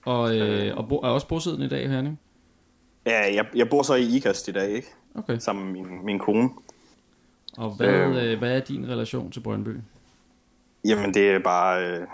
[0.04, 2.20] og, øh, og bo, er også bosiddende i dag i Herning?
[3.06, 4.88] Ja, jeg, jeg bor så i IKAST i dag, ikke?
[5.14, 5.38] Okay.
[5.38, 6.50] Sammen med min, min kone.
[7.56, 9.76] Og hvad, øh, øh, hvad er din relation til Brøndby?
[10.84, 11.86] Jamen, det er bare...
[11.86, 12.06] Øh,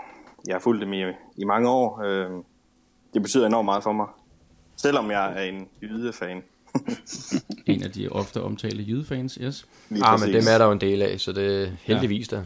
[0.47, 1.03] jeg har fulgt dem i,
[1.37, 2.01] i mange år.
[2.01, 2.31] Øh,
[3.13, 4.07] det betyder enormt meget for mig.
[4.75, 6.43] Selvom jeg er en jydefan.
[7.65, 9.65] en af de ofte omtalte jydefans, yes.
[9.89, 12.37] Lige ah, men dem er der jo en del af, så det er heldigvis ja.
[12.37, 12.43] der.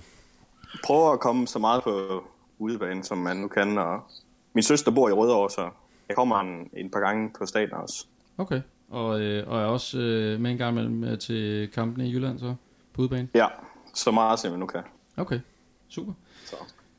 [0.83, 2.23] Prøv at komme så meget på
[2.59, 3.77] udebanen, som man nu kan.
[3.77, 4.01] Og
[4.53, 5.69] min søster bor i Rødovre, så
[6.09, 8.05] jeg kommer en, en par gange på stadion også.
[8.37, 8.61] Okay.
[8.89, 12.39] Og, øh, og er også øh, med en gang imellem øh, til kampene i Jylland
[12.39, 12.55] så?
[12.93, 13.27] På udebane?
[13.35, 13.47] Ja,
[13.93, 14.81] så meget som vi nu kan.
[15.17, 15.39] Okay,
[15.89, 16.13] super.
[16.45, 16.55] Så.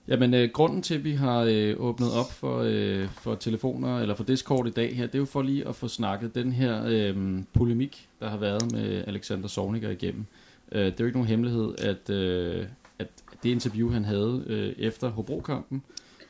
[0.08, 4.14] Jamen, øh, grunden til, at vi har øh, åbnet op for, øh, for telefoner, eller
[4.14, 6.84] for Discord i dag her, det er jo for lige at få snakket den her
[6.86, 10.26] øh, polemik, der har været med Alexander Zorniger igennem.
[10.72, 12.66] Øh, det er jo ikke nogen hemmelighed, at, øh,
[12.98, 13.08] at
[13.42, 15.82] det interview, han havde øh, efter Hobro-kampen,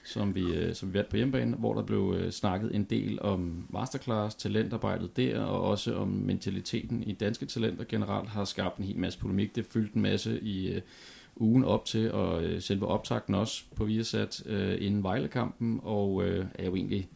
[0.07, 3.23] som vi, øh, som vi vandt på hjemmebane, hvor der blev øh, snakket en del
[3.23, 8.85] om masterclass, talentarbejdet der, og også om mentaliteten i danske talenter generelt har skabt en
[8.85, 9.57] hel masse polemik.
[9.57, 10.81] Det fyldte en masse i øh,
[11.37, 16.45] ugen op til, og øh, selve optakten også på Viasat øh, inden Vejlekampen, og øh,
[16.55, 17.09] er jo egentlig,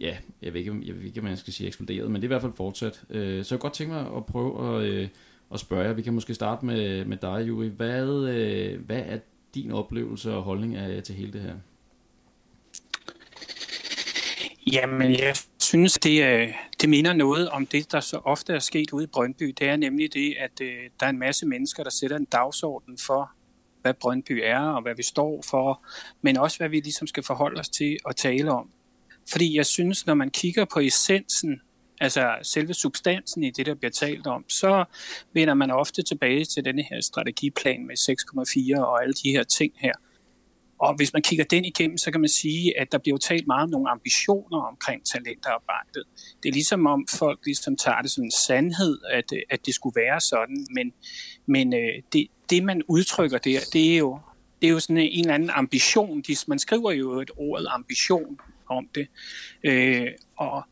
[0.00, 2.28] ja, jeg ved, ikke, jeg ved ikke, om man skal sige eksploderet, men det er
[2.28, 3.04] i hvert fald fortsat.
[3.10, 5.08] Øh, så jeg godt tænke mig at prøve at, øh,
[5.52, 5.92] at spørge jer.
[5.92, 7.68] Vi kan måske starte med, med dig, Juri.
[7.68, 9.18] Hvad, øh, hvad er
[9.54, 11.54] din oplevelse og holdning af, til hele det her?
[14.72, 16.48] Jamen, jeg synes, det, øh,
[16.80, 19.54] det minder noget om det, der så ofte er sket ude i Brøndby.
[19.58, 22.98] Det er nemlig det, at øh, der er en masse mennesker, der sætter en dagsorden
[23.06, 23.30] for,
[23.82, 25.86] hvad Brøndby er og hvad vi står for,
[26.22, 28.70] men også hvad vi ligesom skal forholde os til og tale om.
[29.32, 31.60] Fordi jeg synes, når man kigger på essensen,
[32.00, 34.84] altså selve substansen i det, der bliver talt om, så
[35.32, 37.96] vender man ofte tilbage til denne her strategiplan med
[38.76, 39.92] 6,4 og alle de her ting her.
[40.84, 43.62] Og hvis man kigger den igennem, så kan man sige, at der bliver talt meget
[43.62, 46.04] om nogle ambitioner omkring talentarbejdet.
[46.42, 50.00] Det er ligesom om folk ligesom tager det som en sandhed, at, at det skulle
[50.00, 50.92] være sådan, men,
[51.46, 54.18] men øh, det, det, man udtrykker der, det er jo,
[54.62, 56.22] det er jo sådan en eller anden ambition.
[56.46, 59.06] Man skriver jo et ord ambition om det.
[59.64, 60.62] Øh, og,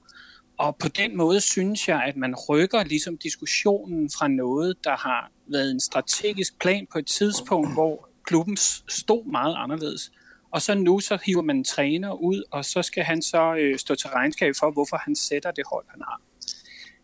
[0.58, 5.30] og på den måde synes jeg, at man rykker ligesom diskussionen fra noget, der har
[5.46, 8.56] været en strategisk plan på et tidspunkt, hvor klubben
[8.88, 10.12] stod meget anderledes.
[10.50, 13.78] Og så nu så hiver man en træner ud, og så skal han så øh,
[13.78, 16.20] stå til regnskab for, hvorfor han sætter det hold, han har.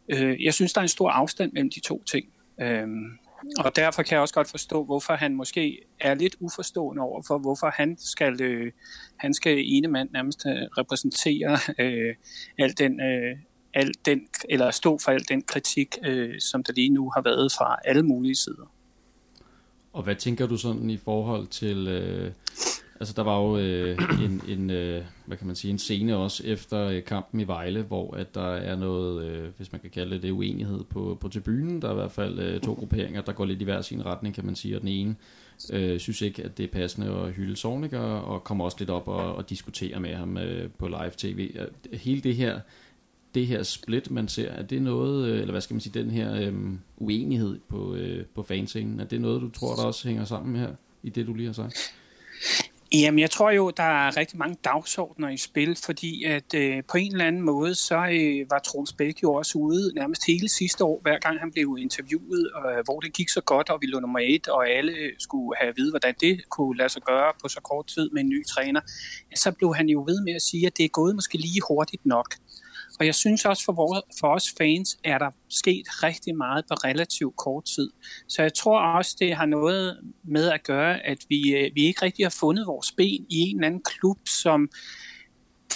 [0.08, 2.26] Øh, jeg synes, der er en stor afstand mellem de to ting.
[2.60, 2.86] Øh,
[3.58, 7.38] og derfor kan jeg også godt forstå, hvorfor han måske er lidt uforstående over for,
[7.38, 8.72] hvorfor han skal, øh,
[9.16, 12.14] han skal ene mand nærmest øh, repræsentere øh,
[12.58, 13.36] al den, øh,
[13.74, 17.52] al den, eller stå for al den kritik, øh, som der lige nu har været
[17.52, 18.72] fra alle mulige sider.
[19.98, 21.88] Og hvad tænker du sådan i forhold til...
[21.88, 22.32] Øh,
[23.00, 26.42] altså der var jo øh, en, en øh, hvad kan man sige, en scene også
[26.46, 30.14] efter øh, kampen i Vejle, hvor at der er noget, øh, hvis man kan kalde
[30.14, 31.82] det, det uenighed på, på tribunen.
[31.82, 34.34] Der er i hvert fald øh, to grupperinger, der går lidt i hver sin retning,
[34.34, 34.76] kan man sige.
[34.76, 35.16] Og den ene
[35.72, 39.08] øh, synes ikke, at det er passende at hylde Sorniger, og kommer også lidt op
[39.08, 41.56] og, og diskutere med ham øh, på live tv.
[41.92, 42.60] Hele det her
[43.34, 46.10] det her split, man ser, er det noget, øh, eller hvad skal man sige, den
[46.10, 50.24] her øhm, uenighed på, øh, på fanscenen, er det noget, du tror, der også hænger
[50.24, 50.70] sammen her,
[51.02, 51.92] i det, du lige har sagt?
[52.92, 56.96] Jamen, jeg tror jo, der er rigtig mange dagsordner i spil, fordi at øh, på
[56.96, 60.84] en eller anden måde, så øh, var Troels Bæk jo også ude nærmest hele sidste
[60.84, 64.00] år, hver gang han blev interviewet, øh, hvor det gik så godt, og vi lå
[64.00, 67.32] nummer et, og alle øh, skulle have at vide, hvordan det kunne lade sig gøre
[67.42, 68.80] på så kort tid med en ny træner.
[69.34, 72.06] Så blev han jo ved med at sige, at det er gået måske lige hurtigt
[72.06, 72.34] nok.
[72.98, 76.74] Og jeg synes også for, vores, for os fans er der sket rigtig meget på
[76.74, 77.90] relativt kort tid.
[78.28, 82.02] Så jeg tror også, det har noget med at gøre, at vi, øh, vi ikke
[82.02, 84.68] rigtig har fundet vores ben i en eller anden klub, som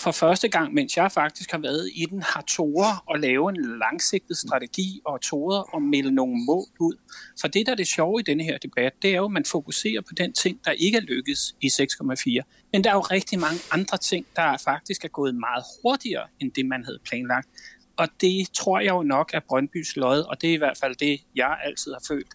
[0.02, 3.78] for første gang, mens jeg faktisk har været i den, har tårer at lave en
[3.78, 6.94] langsigtet strategi og tårer at melde nogle mål ud.
[7.40, 9.44] For det, der er det sjove i denne her debat, det er jo, at man
[9.44, 12.68] fokuserer på den ting, der ikke er lykkes i 6,4.
[12.72, 16.52] Men der er jo rigtig mange andre ting, der faktisk er gået meget hurtigere, end
[16.52, 17.48] det, man havde planlagt.
[17.96, 20.94] Og det tror jeg jo nok er Brøndbys lod, og det er i hvert fald
[20.96, 22.34] det, jeg altid har følt.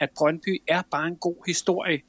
[0.00, 2.00] At Brøndby er bare en god historie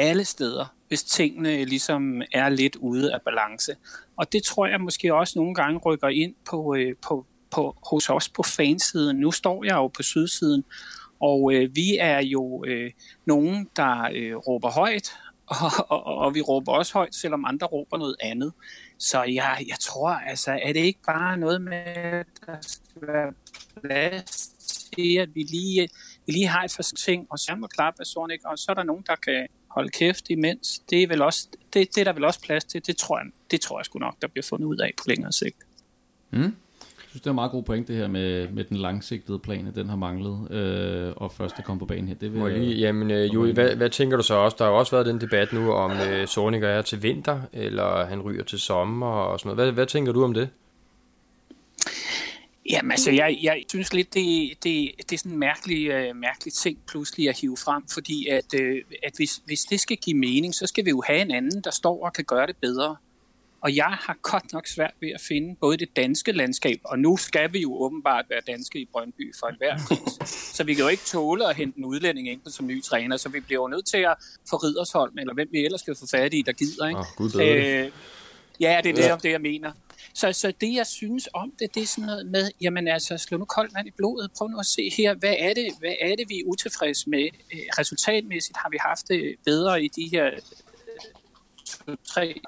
[0.00, 3.76] alle steder, hvis tingene ligesom er lidt ude af balance.
[4.16, 8.10] Og det tror jeg måske også nogle gange rykker ind på, øh, på, på, hos
[8.10, 9.16] os på fansiden.
[9.16, 10.64] Nu står jeg jo på sydsiden,
[11.20, 12.90] og øh, vi er jo øh,
[13.26, 15.12] nogen, der øh, råber højt,
[15.46, 18.52] og, og, og vi råber også højt, selvom andre råber noget andet.
[18.98, 23.32] Så jeg, jeg tror, altså, er det ikke bare noget med, at der skal være
[23.80, 24.48] plads
[24.96, 25.88] til, at vi lige,
[26.26, 28.00] vi lige har et for ting, og så må klappe,
[28.44, 30.78] og så er der nogen, der kan holde kæft imens.
[30.90, 32.86] Det er, vel også, det, det er der vel også plads til.
[32.86, 35.32] Det tror jeg, det tror jeg sgu nok, der bliver fundet ud af på længere
[35.32, 35.56] sigt.
[36.30, 36.40] Mm.
[36.40, 39.66] Jeg synes, det er en meget god point, det her med, med den langsigtede plan,
[39.66, 42.14] at den har manglet, øh, og først at komme på banen her.
[42.14, 44.56] Det vil, lige, jamen, øh, Julie, hvad, hvad tænker du så også?
[44.58, 48.06] Der har jo også været den debat nu, om øh, Sorniger er til vinter, eller
[48.06, 49.66] han ryger til sommer og sådan noget.
[49.66, 50.48] Hvad, hvad tænker du om det?
[52.70, 56.54] Jamen altså, jeg, jeg synes lidt, det, det, det er sådan en mærkelig, uh, mærkelig
[56.54, 60.54] ting pludselig at hive frem, fordi at, uh, at hvis, hvis det skal give mening,
[60.54, 62.96] så skal vi jo have en anden, der står og kan gøre det bedre.
[63.62, 67.16] Og jeg har godt nok svært ved at finde både det danske landskab, og nu
[67.16, 70.30] skal vi jo åbenbart være danske i Brøndby for enhver pris.
[70.56, 73.28] Så vi kan jo ikke tåle at hente en udlænding ind som ny træner, så
[73.28, 74.14] vi bliver jo nødt til at
[74.50, 76.88] få Ridersholm, eller hvem vi ellers skal få fat i, der gider.
[76.88, 77.00] Ikke?
[77.00, 77.90] Oh, Gud, øh,
[78.60, 79.16] ja, det er det, ja.
[79.22, 79.72] det, jeg mener.
[80.14, 83.38] Så, så det, jeg synes om det, det er sådan noget med, jamen altså, slå
[83.38, 84.30] nu koldt vand i blodet.
[84.38, 87.28] Prøv nu at se her, hvad er det, hvad er det vi er utilfredse med?
[87.54, 90.30] Øh, resultatmæssigt har vi haft det bedre i de her
[91.88, 92.40] øh, tre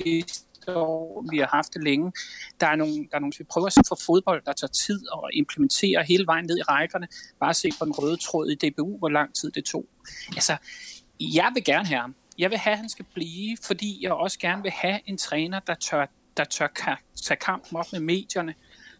[0.00, 0.42] sidste
[0.76, 1.26] år.
[1.30, 2.12] Vi har haft det længe.
[2.60, 5.00] Der er nogle, der er nogle vi prøver at se for fodbold, der tager tid
[5.12, 7.08] at implementere hele vejen ned i rækkerne.
[7.40, 9.86] Bare se på den røde tråd i DBU, hvor lang tid det tog.
[10.34, 10.56] Altså,
[11.20, 12.14] jeg vil gerne have ham.
[12.38, 15.60] Jeg vil have, at han skal blive, fordi jeg også gerne vil have en træner,
[15.60, 18.54] der tør der tør tage kampen op med medierne,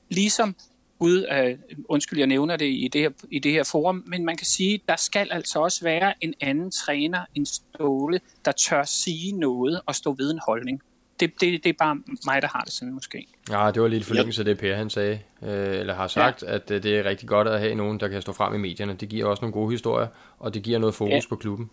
[0.09, 0.57] ligesom
[1.03, 4.37] ud af, undskyld, jeg nævner det i det, her, i det her forum, men man
[4.37, 9.33] kan sige, der skal altså også være en anden træner, en Ståle, der tør sige
[9.33, 10.83] noget og stå ved en holdning.
[11.21, 11.95] det, det, det er bare
[12.27, 13.27] mig, der har det sådan måske.
[13.51, 16.55] Ja, det var lidt forlængelse af det, Per han sagde, øh, eller har sagt, ja.
[16.55, 18.95] at øh, det er rigtig godt at have nogen, der kan stå frem i medierne.
[18.95, 20.07] Det giver også nogle gode historier,
[20.39, 21.21] og det giver noget fokus ja.
[21.29, 21.71] på klubben.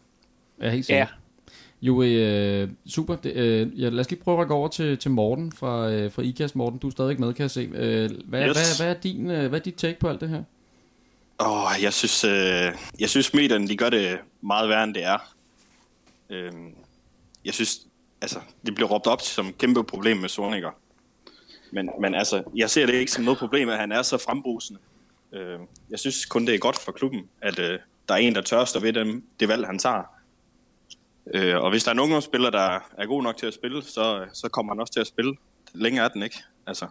[0.62, 1.08] Ja, helt sikkert.
[1.08, 1.29] Ja.
[1.82, 3.15] Jo, øh, super.
[3.15, 6.12] Det, øh, ja, lad os lige prøve at gå over til, til Morten fra, øh,
[6.12, 6.56] fra IKAST.
[6.56, 7.62] Morten, du er stadig med, kan jeg se.
[7.62, 8.78] Øh, hvad, yes.
[8.78, 10.44] hvad, hvad, er din, øh, hvad er dit take på alt det her?
[11.39, 15.04] Åh, oh, jeg synes, øh, jeg synes medierne, de gør det meget værre, end det
[15.04, 15.36] er.
[16.30, 16.52] Øh,
[17.46, 17.82] jeg synes,
[18.22, 20.72] altså, det bliver råbt op som kæmpe problem med Soniker.
[21.72, 24.80] Men, men altså, jeg ser det ikke som noget problem, at han er så frembrusende.
[25.34, 28.42] Øh, jeg synes kun, det er godt for klubben, at øh, der er en, der
[28.42, 30.04] tør stå ved dem, det valg, han tager.
[31.34, 34.20] Øh, og hvis der er en spiller, der er god nok til at spille, så,
[34.22, 35.36] øh, så kommer han også til at spille.
[35.74, 36.44] Længere er den ikke.
[36.68, 36.88] Altså,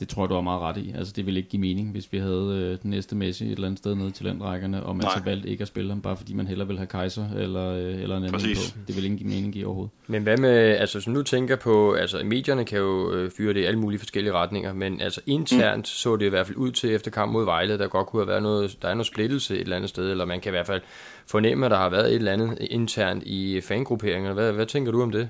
[0.00, 0.92] det tror jeg, du har meget ret i.
[0.98, 3.66] Altså, det ville ikke give mening, hvis vi havde øh, den næste Messi et eller
[3.66, 5.18] andet sted nede til landrækkerne, og man Nej.
[5.18, 8.02] så valgte ikke at spille ham, bare fordi man hellere vil have Kaiser eller, øh,
[8.02, 8.72] eller en anden Præcis.
[8.72, 8.78] på.
[8.86, 9.92] Det vil ikke give mening give overhovedet.
[10.06, 13.60] Men hvad med, altså som nu tænker på, altså medierne kan jo øh, fyre det
[13.60, 15.84] i alle mulige forskellige retninger, men altså internt mm.
[15.84, 18.28] så det i hvert fald ud til efter kamp mod Vejle, der godt kunne have
[18.28, 20.66] været noget, der er noget splittelse et eller andet sted, eller man kan i hvert
[20.66, 20.80] fald
[21.26, 24.34] fornemme, at der har været et eller andet internt i fangrupperingen.
[24.34, 25.28] Hvad, hvad tænker du om det?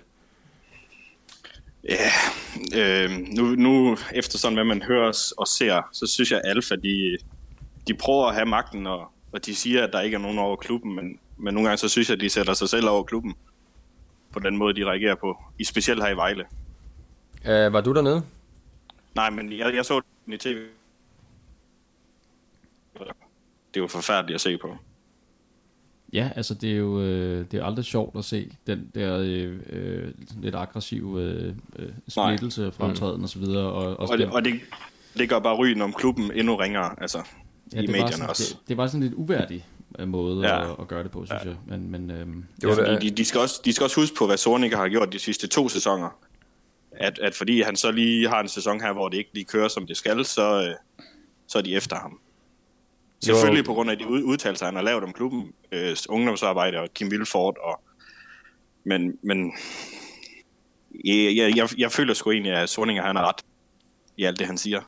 [1.88, 2.10] Ja,
[2.74, 6.76] øh, nu, nu efter sådan hvad man hører og ser, så synes jeg, at Alfa,
[6.76, 7.18] de,
[7.88, 10.56] de prøver at have magten, og, og de siger, at der ikke er nogen over
[10.56, 13.34] klubben, men, men nogle gange så synes jeg, at de sætter sig selv over klubben
[14.32, 16.44] på den måde, de reagerer på, i specielt her i Vejle.
[17.44, 18.22] Uh, var du dernede?
[19.14, 20.66] Nej, men jeg, jeg så den i tv.
[23.74, 24.76] Det var forfærdeligt at se på.
[26.16, 29.56] Ja, altså det er jo øh, det er aldrig sjovt at se den der øh,
[29.70, 30.08] øh
[30.42, 33.22] lidt aggressive øh, øh splittelse, fremtræden mm.
[33.22, 33.66] og så videre.
[33.66, 34.60] Og, og, og, det, og det,
[35.18, 37.18] det gør bare rygen om klubben endnu ringere, altså
[37.74, 38.54] ja, i medierne sådan, også.
[38.60, 39.66] Det, det var sådan lidt uværdig
[39.98, 40.70] øh, måde ja.
[40.70, 41.48] at, at gøre det på, synes ja.
[41.48, 41.56] jeg.
[41.66, 44.36] Men, men, øhm, var, ja, de, de, skal også, de skal også huske på, hvad
[44.36, 46.18] Sorniger har gjort de sidste to sæsoner.
[46.92, 49.68] At, at fordi han så lige har en sæson her, hvor det ikke lige kører,
[49.68, 50.74] som det skal, så, øh,
[51.48, 52.20] så er de efter ham.
[53.24, 57.10] Selvfølgelig på grund af de udtalelser, han har lavet om klubben, øh, ungdomsarbejde og Kim
[57.10, 57.58] Vilfort.
[57.58, 57.80] Og,
[58.84, 59.52] men men
[61.04, 63.40] jeg, jeg, jeg, jeg føler sgu egentlig, at Sorninger han har ret
[64.16, 64.80] i alt det, han siger.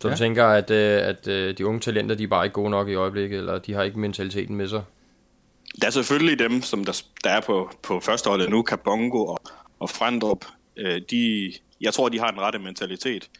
[0.00, 0.14] Så du ja.
[0.14, 2.94] tænker, at, øh, at øh, de unge talenter, de er bare ikke gode nok i
[2.94, 4.82] øjeblikket, eller de har ikke mentaliteten med sig?
[5.80, 9.40] Der er selvfølgelig dem, som der, der er på, på førsteholdet nu, Kabongo og,
[9.78, 10.44] og Frandrup.
[10.76, 13.30] Øh, de, jeg tror, de har den rette mentalitet.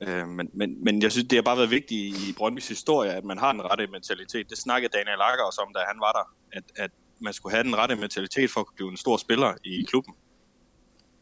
[0.00, 3.24] Øh, men, men, men jeg synes, det har bare været vigtigt i Brøndby's historie, at
[3.24, 4.50] man har den rette mentalitet.
[4.50, 7.64] Det snakkede Daniel Lager også om, da han var der, at, at man skulle have
[7.64, 10.14] den rette mentalitet for at kunne blive en stor spiller i klubben.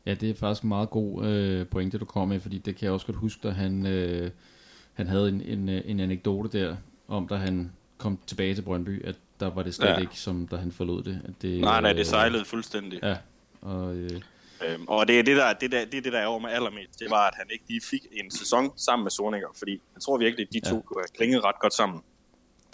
[0.06, 2.84] Ja, det er faktisk en meget god øh, pointe, du kommer med, fordi det kan
[2.84, 4.30] jeg også godt huske, da han, øh,
[4.94, 6.76] han havde en, en, øh, en anekdote der,
[7.08, 9.96] om da han kom tilbage til Brøndby, at der var det slet ja.
[9.96, 11.20] ikke, som da han forlod det.
[11.24, 13.00] At det nej, nej, det sejlede fuldstændig.
[13.02, 13.16] Ja,
[13.60, 13.96] og...
[13.96, 14.20] Øh,
[14.64, 16.50] Øhm, og det er det, der, det, der, det, er det, der er over med
[16.50, 17.00] allermest.
[17.00, 20.18] Det var, at han ikke lige fik en sæson sammen med Sorninger, fordi jeg tror
[20.18, 20.82] virkelig, at de to ja.
[20.82, 22.02] kunne have klinget ret godt sammen.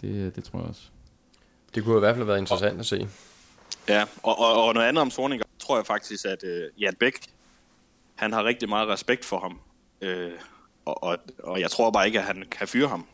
[0.00, 0.82] Det, det tror jeg også.
[1.74, 3.08] Det kunne i hvert fald have været interessant og, at se.
[3.88, 7.14] Ja, og, og, og noget andet om Sorninger, tror jeg faktisk, at uh, Jan Bæk,
[8.14, 9.60] han har rigtig meget respekt for ham.
[10.02, 10.32] Uh,
[10.84, 13.06] og, og, og jeg tror bare ikke, at han kan fyre ham.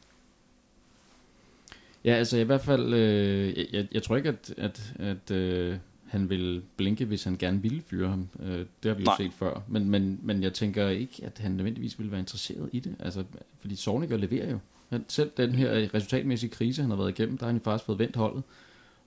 [2.05, 5.77] Ja, altså i hvert fald, øh, jeg, jeg tror ikke, at, at, at øh,
[6.11, 8.29] han vil blinke, hvis han gerne ville fyre ham.
[8.43, 9.17] Øh, det har vi jo Nej.
[9.17, 9.63] set før.
[9.69, 12.97] Men, men, men jeg tænker ikke, at han nødvendigvis ville være interesseret i det.
[13.01, 13.25] Altså,
[13.61, 14.59] fordi Sorniger leverer jo.
[14.91, 17.99] Han, selv den her resultatmæssige krise, han har været igennem, der har han faktisk fået
[17.99, 18.43] vendt holdet.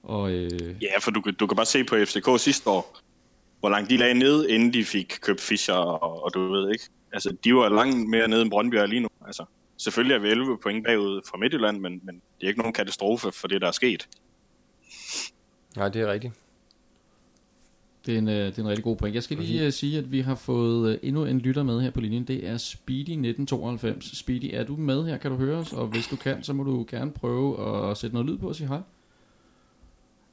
[0.04, 0.76] Og, øh...
[0.82, 3.00] Ja, for du, du kan bare se på FCK sidste år,
[3.60, 6.84] hvor langt de lagde ned, inden de fik købt Fischer, og, og du ved ikke.
[7.14, 9.10] Altså, de var langt mere nede end Brøndby er lige nu.
[9.26, 9.46] Altså,
[9.78, 13.32] selvfølgelig er vi 11 point bagud fra Midtjylland, men, men det er ikke nogen katastrofe
[13.32, 14.08] for det, der er sket.
[15.76, 16.34] Nej, det er rigtigt.
[18.06, 19.16] Det er, en, øh, det er en rigtig god point.
[19.16, 21.92] Jeg skal lige uh, sige, at vi har fået uh, endnu en lytter med her
[21.92, 22.24] på linjen.
[22.24, 24.20] Det er Speedy1992.
[24.20, 25.18] Speedy, er du med her?
[25.18, 25.74] Kan du høre os?
[25.74, 28.56] Og hvis du kan, så må du gerne prøve at sætte noget lyd på og
[28.56, 28.80] sige hej.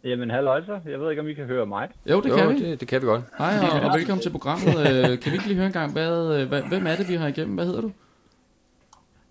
[0.05, 0.81] Jamen, halløj så.
[0.87, 1.89] Jeg ved ikke, om I kan høre mig.
[2.11, 2.71] Jo, det kan jo, vi.
[2.71, 3.23] Det, det kan vi godt.
[3.39, 4.75] Hej, og, og velkommen til programmet.
[5.21, 7.55] kan vi ikke lige høre en gang, hvad, hvad, hvem er det, vi har igennem?
[7.55, 7.93] Hvad hedder du?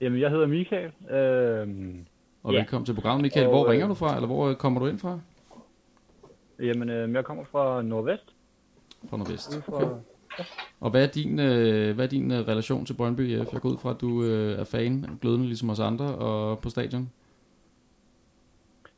[0.01, 0.91] Jamen, jeg hedder Michael.
[1.11, 2.05] Øhm,
[2.43, 2.59] og ja.
[2.59, 3.47] velkommen til programmet, Michael.
[3.47, 5.19] Hvor og, ringer du fra, eller hvor kommer du ind fra?
[6.59, 8.35] Jamen, øh, jeg kommer fra Nordvest.
[9.09, 9.85] Fra Nordvest, okay.
[10.79, 13.53] Og hvad er din, øh, hvad er din øh, relation til Brøndby IF?
[13.53, 16.69] Jeg går ud fra, at du øh, er fan, glødende ligesom os andre, og på
[16.69, 17.09] stadion.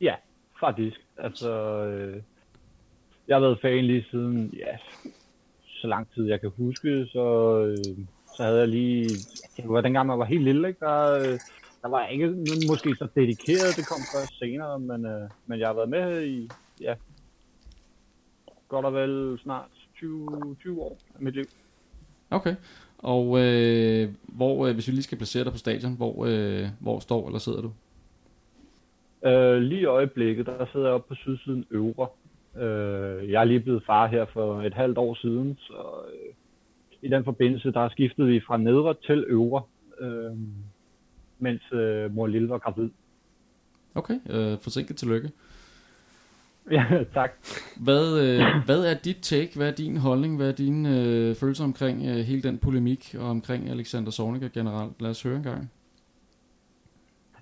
[0.00, 0.14] Ja,
[0.60, 0.96] faktisk.
[1.16, 1.50] Altså,
[1.84, 2.22] øh,
[3.28, 4.76] jeg har været fan lige siden, ja,
[5.64, 7.96] så lang tid jeg kan huske, så, øh,
[8.36, 9.08] så havde jeg lige,
[9.56, 10.80] det var dengang man var helt lille, ikke?
[10.80, 11.38] Der, øh,
[11.82, 12.28] der var ikke
[12.70, 16.50] måske så dedikeret, det kom først senere, men, øh, men jeg har været med i,
[16.80, 16.94] ja,
[18.70, 21.44] godt og vel snart 20, 20 år af mit liv.
[22.30, 22.54] Okay.
[22.98, 26.98] Og øh, hvor, øh, hvis vi lige skal placere dig på stadion, hvor, øh, hvor
[26.98, 27.72] står eller sidder du?
[29.28, 32.08] Øh, lige i øjeblikket, der sidder jeg oppe på sydsiden øvre.
[32.56, 36.34] Øh, jeg er lige blevet far her for et halvt år siden, så øh,
[37.02, 39.62] i den forbindelse, der skiftede vi fra nedre til øvre,
[40.00, 40.38] øh,
[41.38, 42.90] mens øh, mor Lille var gravid.
[43.94, 45.30] Okay, øh, forsinket tillykke.
[46.76, 47.30] Ja, tak.
[47.84, 51.64] Hvad, øh, hvad er dit take, hvad er din holdning, hvad er dine øh, følelser
[51.64, 55.02] omkring øh, hele den polemik og omkring Alexander Zorniger generelt?
[55.02, 55.70] Lad os høre en gang.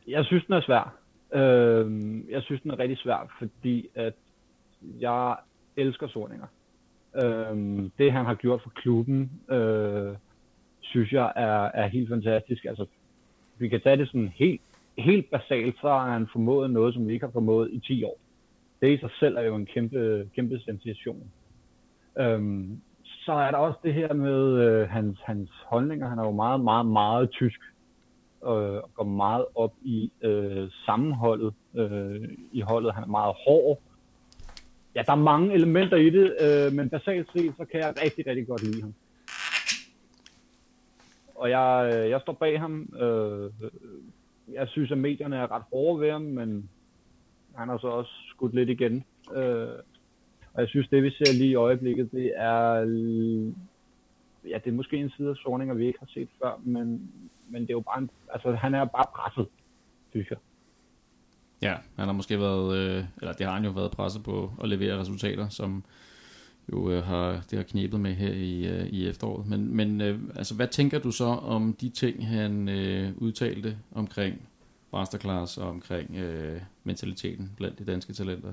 [0.09, 0.95] Jeg synes, den er svær.
[1.35, 4.15] Øh, jeg synes, den er rigtig svær, fordi at
[5.01, 5.37] jeg
[5.77, 6.47] elsker Zorniger.
[7.17, 10.17] Øh, det, han har gjort for klubben, øh,
[10.81, 12.65] synes jeg er, er helt fantastisk.
[12.65, 12.87] Altså,
[13.59, 14.61] vi kan tage det sådan helt,
[14.99, 18.19] helt basalt, så har han formået noget, som vi ikke har formået i 10 år.
[18.81, 21.31] Det i sig selv er jo en kæmpe, kæmpe sensation.
[22.19, 26.09] Øhm, så er der også det her med øh, hans, hans holdninger.
[26.09, 27.61] Han er jo meget, meget, meget tysk
[28.45, 32.95] øh, og går meget op i øh, sammenholdet øh, i holdet.
[32.95, 33.83] Han er meget hård.
[34.95, 38.27] Ja, der er mange elementer i det, øh, men basalt set, så kan jeg rigtig,
[38.27, 38.95] rigtig godt lide ham.
[41.35, 42.95] Og jeg, øh, jeg står bag ham.
[43.01, 43.51] Øh,
[44.53, 46.71] jeg synes, at medierne er ret hårde ved ham, men
[47.59, 49.05] han har så også skudt lidt igen.
[49.37, 49.69] Øh,
[50.55, 52.75] og jeg synes, det vi ser lige i øjeblikket, det er,
[54.49, 57.13] ja, det er måske en side af Sorninger, vi ikke har set før, men,
[57.49, 59.47] men det er jo bare, en, altså han er bare presset,
[60.11, 60.39] synes jeg.
[61.63, 64.69] Ja, han har måske været, øh, eller det har han jo været presset på at
[64.69, 65.85] levere resultater, som
[66.73, 69.47] jo øh, har, det har knebet med her i, øh, i efteråret.
[69.47, 74.48] Men, men øh, altså, hvad tænker du så om de ting, han øh, udtalte omkring
[74.93, 78.53] masterclass omkring øh, mentaliteten blandt de danske talenter?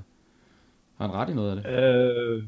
[0.98, 1.66] Har han ret i noget af det?
[1.72, 2.44] Øh,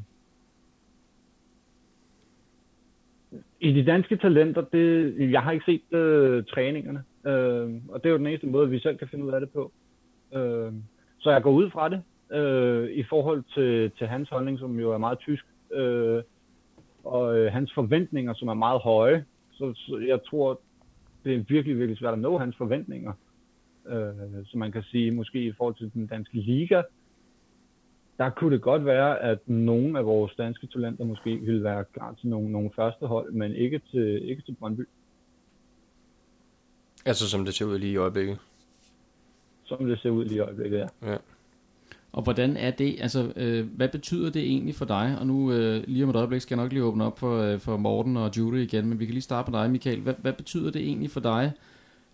[3.60, 8.12] I de danske talenter, det, jeg har ikke set øh, træningerne, øh, og det er
[8.12, 9.72] jo den eneste måde, vi selv kan finde ud af det på.
[10.34, 10.72] Øh,
[11.18, 12.02] så jeg går ud fra det,
[12.38, 16.22] øh, i forhold til, til hans holdning, som jo er meget tysk, øh,
[17.04, 19.24] og øh, hans forventninger, som er meget høje.
[19.52, 20.60] Så, så jeg tror,
[21.24, 23.12] det er virkelig, virkelig svært at nå hans forventninger.
[23.88, 26.82] Øh, så man kan sige, måske i forhold til den danske liga,
[28.18, 32.14] der kunne det godt være, at nogle af vores danske talenter måske ville være klar
[32.20, 34.88] til nogle, nogle første hold, men ikke til, ikke til Brøndby.
[37.06, 38.38] Altså som det ser ud lige i øjeblikket?
[39.64, 41.10] Som det ser ud lige i øjeblikket, ja.
[41.10, 41.16] ja.
[42.12, 45.16] Og hvordan er det, altså øh, hvad betyder det egentlig for dig?
[45.20, 47.58] Og nu øh, lige om et øjeblik skal jeg nok lige åbne op for, øh,
[47.58, 50.00] for Morten og Judy igen, men vi kan lige starte med dig, Michael.
[50.00, 51.52] Hvad, hvad betyder det egentlig for dig,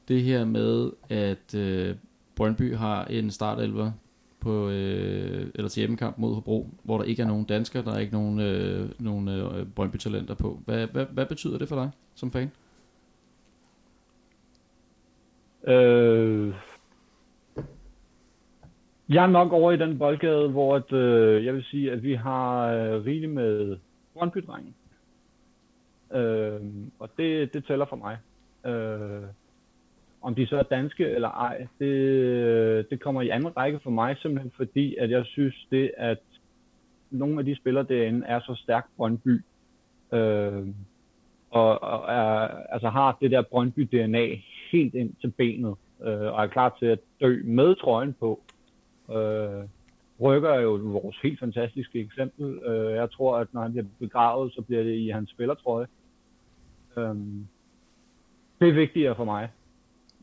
[0.09, 1.97] det her med, at øh,
[2.37, 3.93] Brøndby har en startelver
[4.41, 7.99] på, øh, eller til hjemmekamp mod Hobro, hvor der ikke er nogen danskere, der er
[7.99, 10.61] ikke nogen, øh, nogen øh, Brøndby-talenter på.
[10.65, 12.51] Hvad, hvad, hvad betyder det for dig som fan?
[15.67, 16.55] Øh,
[19.09, 22.15] jeg er nok over i den boldgade, hvor at, øh, jeg vil sige, at vi
[22.15, 23.77] har øh, rigeligt med
[24.15, 24.39] brøndby
[26.15, 26.61] øh,
[26.99, 28.19] Og det, det tæller for mig.
[28.73, 29.23] Øh,
[30.25, 33.91] om de så er danske eller ej, det, øh, det kommer i anden række for
[33.91, 36.19] mig, simpelthen fordi, at jeg synes det, at
[37.11, 39.43] nogle af de spillere derinde er så stærkt Brøndby,
[40.13, 40.67] øh,
[41.51, 44.41] og, og er, altså har det der Brøndby-DNA
[44.73, 48.41] helt ind til benet, øh, og er klar til at dø med trøjen på.
[49.11, 49.65] Øh,
[50.21, 52.59] Rykker er jo vores helt fantastiske eksempel.
[52.59, 55.87] Øh, jeg tror, at når han bliver begravet, så bliver det i hans spillertrøje.
[56.97, 57.17] Øh,
[58.61, 59.49] det er vigtigere for mig.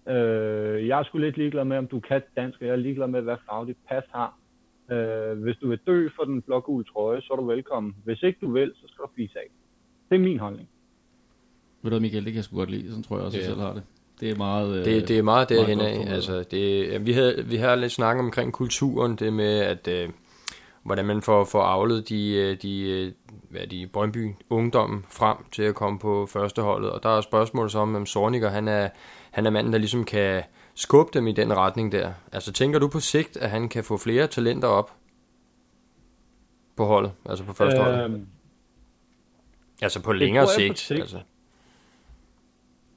[0.07, 3.07] Øh, jeg er sgu lidt ligeglad med, om du kan dansk, og jeg er ligeglad
[3.07, 4.37] med, hvad farve dit pas har.
[4.91, 7.95] Øh, hvis du vil dø for den blågule trøje, så er du velkommen.
[8.03, 9.47] Hvis ikke du vil, så skal du fise af.
[10.09, 10.69] Det er min holdning.
[11.81, 12.89] Ved du Michael, det kan jeg sgu godt lide.
[12.89, 13.47] Sådan tror jeg også, yeah.
[13.47, 13.83] jeg selv har det.
[14.19, 14.79] Det er meget...
[14.79, 16.13] Øh, det, det er meget derhen af.
[16.13, 20.09] Altså, det, vi, havde, vi har lidt snakket omkring kulturen, det med, at øh,
[20.83, 23.11] hvordan man får, får aflet de, øh, de, øh,
[23.49, 26.91] hvad de Brøndby ungdommen frem til at komme på førsteholdet.
[26.91, 28.89] Og der er spørgsmål så om, om Sorniger, han er,
[29.31, 30.43] han er manden, der ligesom kan
[30.75, 32.13] skubbe dem i den retning der.
[32.31, 34.91] Altså tænker du på sigt, at han kan få flere talenter op
[36.77, 38.21] på holdet, altså på første øhm, hold?
[39.81, 40.99] Altså på længere sigt, på sigt.
[40.99, 41.19] Altså.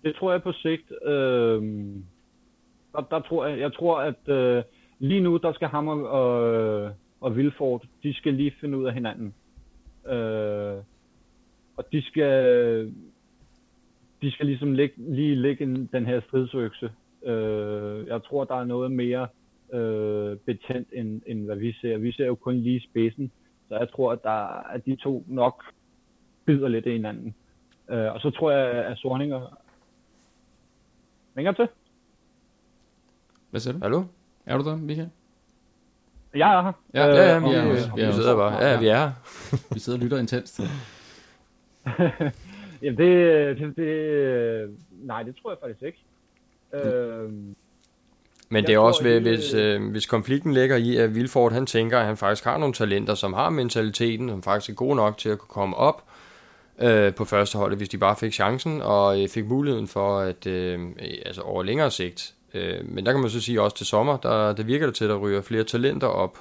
[0.04, 0.92] Det tror jeg på sigt.
[1.06, 2.04] Øhm,
[2.92, 4.62] der, der tror jeg, jeg tror, at øh,
[4.98, 6.90] lige nu, der skal Hammer og,
[7.24, 9.34] og Vilford, de skal lige finde ud af hinanden.
[10.06, 10.76] Øh,
[11.76, 12.94] og de skal,
[14.22, 16.92] de skal ligesom lægge, lige lægge den her stridsøkse.
[17.26, 19.28] Øh, jeg tror, der er noget mere
[19.72, 21.98] øh, betændt, end, end hvad vi ser.
[21.98, 23.30] Vi ser jo kun lige spidsen.
[23.68, 25.64] Så jeg tror, at, der, at de to nok
[26.44, 27.34] bider lidt i hinanden.
[27.90, 29.58] Øh, og så tror jeg, at Sorninger...
[31.36, 31.68] Ringer til?
[33.50, 33.78] Hvad siger du?
[33.82, 34.02] Hallo?
[34.46, 35.10] Er du der, Michael?
[36.34, 36.72] Jeg er her.
[36.94, 38.64] Ja, Ja, ja, Øh, vi, vi er vi er vi også- sidder bare.
[38.64, 39.10] Ja, vi er her.
[39.74, 40.60] Vi sidder og lytter intenst.
[42.82, 46.04] Jamen det, det, det, nej, det tror jeg faktisk ikke.
[46.74, 47.32] Øh,
[48.48, 51.98] Men det er også, ved, hvis, øh, hvis konflikten ligger i, at Vilford han tænker,
[51.98, 55.28] at han faktisk har nogle talenter, som har mentaliteten, som faktisk er gode nok til
[55.28, 56.02] at kunne komme op
[56.78, 60.46] øh, på første hold, hvis de bare fik chancen og øh, fik muligheden for at,
[60.46, 60.80] øh,
[61.26, 62.34] altså over længere sigt.
[62.54, 65.04] Øh, men der kan man så sige også til sommer, der, der virker det til,
[65.04, 66.38] at der ryger flere talenter op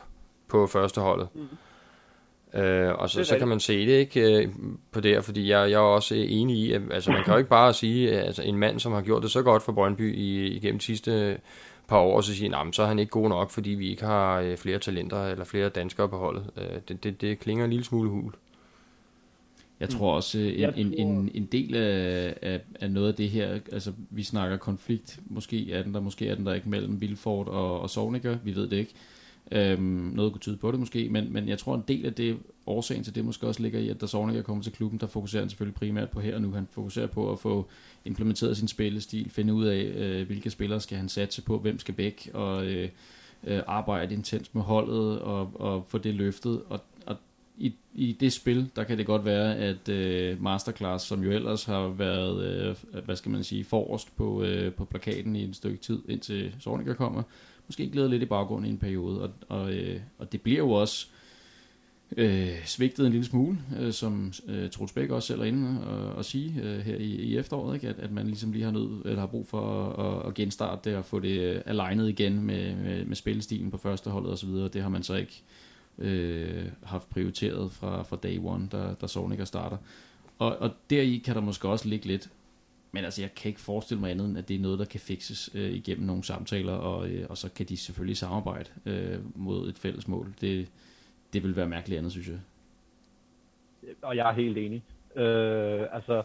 [0.47, 1.28] på første holdet.
[1.34, 2.59] Mm.
[2.59, 4.49] Øh, og så, så kan man se det ikke øh,
[4.91, 7.38] på det her, fordi jeg, jeg er også enig i, at altså, man kan jo
[7.38, 10.16] ikke bare sige, at altså, en mand, som har gjort det så godt for Brøndby
[10.16, 11.38] i, igennem de sidste
[11.88, 14.05] par år, og så sige, men så er han ikke god nok, fordi vi ikke
[14.05, 16.49] har øh, flere talenter eller flere danskere på holdet.
[16.57, 18.34] Øh, det, det, det klinger en lille smule hul.
[19.80, 23.30] Jeg tror også, øh, en, en, en, en del af, af, af noget af det
[23.30, 27.01] her, altså vi snakker konflikt, måske er den der, måske er den der ikke mellem
[27.01, 28.93] Vilford og, og Sovnikker, vi ved det ikke.
[29.51, 32.38] Øhm, noget kunne tyde på det måske, men, men jeg tror en del af det,
[32.67, 35.41] årsagen til det måske også ligger i, at da Sovnikker kommer til klubben, der fokuserer
[35.41, 36.51] han selvfølgelig primært på her og nu.
[36.51, 37.67] Han fokuserer på at få
[38.05, 41.97] implementeret sin spillestil, finde ud af, øh, hvilke spillere skal han satse på, hvem skal
[41.97, 42.89] væk, og øh,
[43.43, 46.61] øh, arbejde intens med holdet og, og få det løftet.
[46.69, 46.80] Og
[47.57, 51.63] i, i det spil, der kan det godt være, at øh, Masterclass, som jo ellers
[51.63, 52.75] har været, øh,
[53.05, 56.93] hvad skal man sige, forrest på, øh, på plakaten i en stykke tid, indtil Sorniger
[56.93, 57.23] kommer,
[57.67, 59.21] måske glæder lidt i baggrunden i en periode.
[59.21, 61.07] Og, og, øh, og det bliver jo også
[62.17, 65.87] øh, svigtet en lille smule, øh, som øh, Troels Bæk også selv er inde øh,
[65.87, 67.87] og, og sige øh, her i, i efteråret, ikke?
[67.87, 70.97] At, at man ligesom lige har, nød, eller har brug for at, at, genstarte det
[70.97, 74.49] og få det øh, alignet igen med, med, med spillestilen på første holdet osv.
[74.49, 75.62] Det har man så ikke øh,
[75.97, 79.77] øh, haft prioriteret fra, fra day one, da, da Sonica starter.
[80.39, 82.29] Og, og deri kan der måske også ligge lidt,
[82.91, 84.99] men altså jeg kan ikke forestille mig andet, end at det er noget, der kan
[84.99, 89.69] fikses øh, igennem nogle samtaler, og, øh, og så kan de selvfølgelig samarbejde øh, mod
[89.69, 90.33] et fælles mål.
[90.41, 90.67] Det,
[91.33, 92.39] det vil være mærkeligt andet, synes jeg.
[94.01, 94.83] og jeg er helt enig.
[95.15, 96.23] Øh, altså,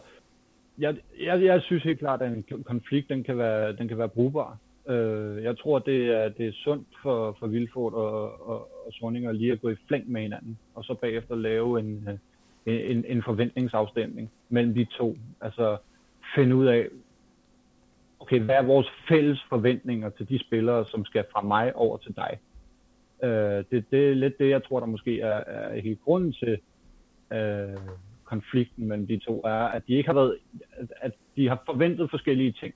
[0.79, 4.09] jeg, jeg, jeg synes helt klart, at en konflikt, den kan være, den kan være
[4.09, 4.57] brugbar.
[4.89, 9.31] Øh, jeg tror, det er, det er sundt for, for Vilfort og, og, og Sorninger
[9.31, 12.07] lige at gå i flæng med hinanden, og så bagefter lave en,
[12.65, 15.17] øh, en, en forventningsafstemning mellem de to.
[15.41, 15.77] Altså,
[16.35, 16.87] finde ud af,
[18.19, 22.15] okay, hvad er vores fælles forventninger til de spillere, som skal fra mig over til
[22.15, 22.39] dig?
[23.23, 26.57] Øh, det, det er lidt det, jeg tror, der måske er, er helt grunden til,
[27.33, 27.77] øh,
[28.29, 30.37] konflikten mellem de to er, at de ikke har været,
[30.71, 32.73] at, at de har forventet forskellige ting.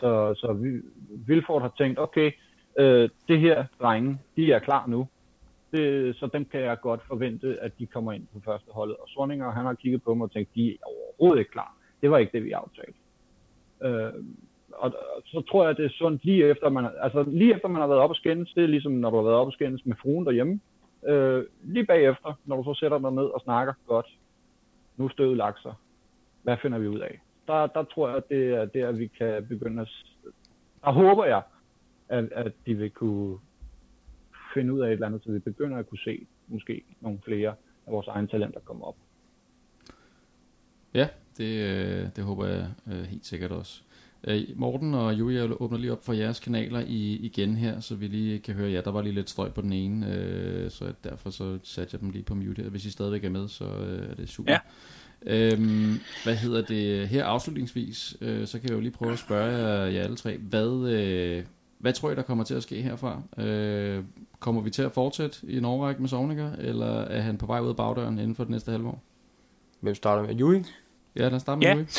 [0.00, 0.80] Så, så vi,
[1.26, 2.32] Vilford har tænkt, okay,
[2.78, 5.08] øh, det her drenge, de er klar nu.
[5.72, 8.96] Det, så dem kan jeg godt forvente, at de kommer ind på første holdet.
[8.96, 11.76] Og Sorninger, han har kigget på mig og tænkt, de er overhovedet ikke klar.
[12.00, 12.98] Det var ikke det, vi aftalte.
[13.82, 14.24] Øh,
[14.72, 17.80] og, og så tror jeg, det er sundt lige efter, man, altså lige efter man
[17.80, 19.86] har været op og skændes, det er ligesom når du har været op og skændes
[19.86, 20.60] med fruen derhjemme,
[21.06, 24.06] øh, lige bagefter, når du så sætter dig ned og snakker godt,
[24.96, 25.74] nu er støvet lagt sig.
[26.42, 27.20] Hvad finder vi ud af?
[27.46, 29.88] Der, der tror jeg, at det er der, vi kan begynde at...
[30.84, 31.42] Der håber jeg,
[32.08, 33.38] at, at de vil kunne
[34.54, 37.54] finde ud af et eller andet, så vi begynder at kunne se måske nogle flere
[37.86, 38.96] af vores egne talenter komme op.
[40.94, 43.82] Ja, det, øh, det håber jeg øh, helt sikkert også.
[44.24, 48.06] Øh, Morten og Julia åbner lige op for jeres kanaler i, igen her, så vi
[48.06, 51.30] lige kan høre, ja, der var lige lidt støj på den ene, øh, så derfor
[51.30, 52.70] så satte jeg dem lige på mute her.
[52.70, 54.52] Hvis I stadigvæk er med, så øh, er det super.
[54.52, 54.58] Ja.
[55.22, 59.56] Øhm, hvad hedder det her afslutningsvis, øh, så kan jeg jo lige prøve at spørge
[59.56, 61.44] jer, jer alle tre, hvad, øh,
[61.78, 63.22] hvad tror I, der kommer til at ske herfra?
[63.44, 64.04] Øh,
[64.40, 67.60] kommer vi til at fortsætte i en overrække med Sovniger, eller er han på vej
[67.60, 69.02] ud af bagdøren inden for det næste halvår?
[69.80, 70.34] Hvem starter med?
[70.34, 70.64] Jui?
[71.16, 71.74] Ja, lad os starte med Ja.
[71.74, 71.98] Louis.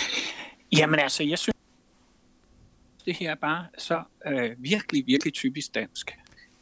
[0.78, 1.56] Jamen altså, jeg synes,
[3.06, 6.18] det her er bare så øh, virkelig, virkelig typisk dansk.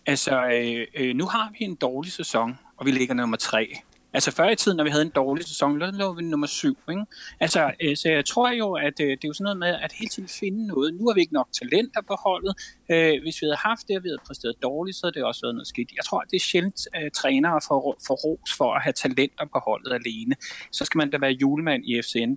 [0.06, 3.78] Altså, øh, øh, nu har vi en dårlig sæson, og vi ligger nummer tre.
[4.16, 6.78] Altså før i tiden, når vi havde en dårlig sæson, der lå vi nummer syv.
[6.90, 7.06] Ikke?
[7.40, 9.92] Altså, øh, så jeg tror jo, at øh, det er jo sådan noget med, at
[9.92, 10.94] hele tiden finde noget.
[10.94, 12.54] Nu har vi ikke nok talenter på holdet.
[12.92, 15.42] Øh, hvis vi havde haft det, og vi havde præsteret dårligt, så havde det også
[15.44, 15.92] været noget skidt.
[15.98, 19.46] Jeg tror, at det er sjældent, at trænere får, får ros for at have talenter
[19.54, 20.36] på holdet alene.
[20.72, 22.34] Så skal man da være julemand i FCN.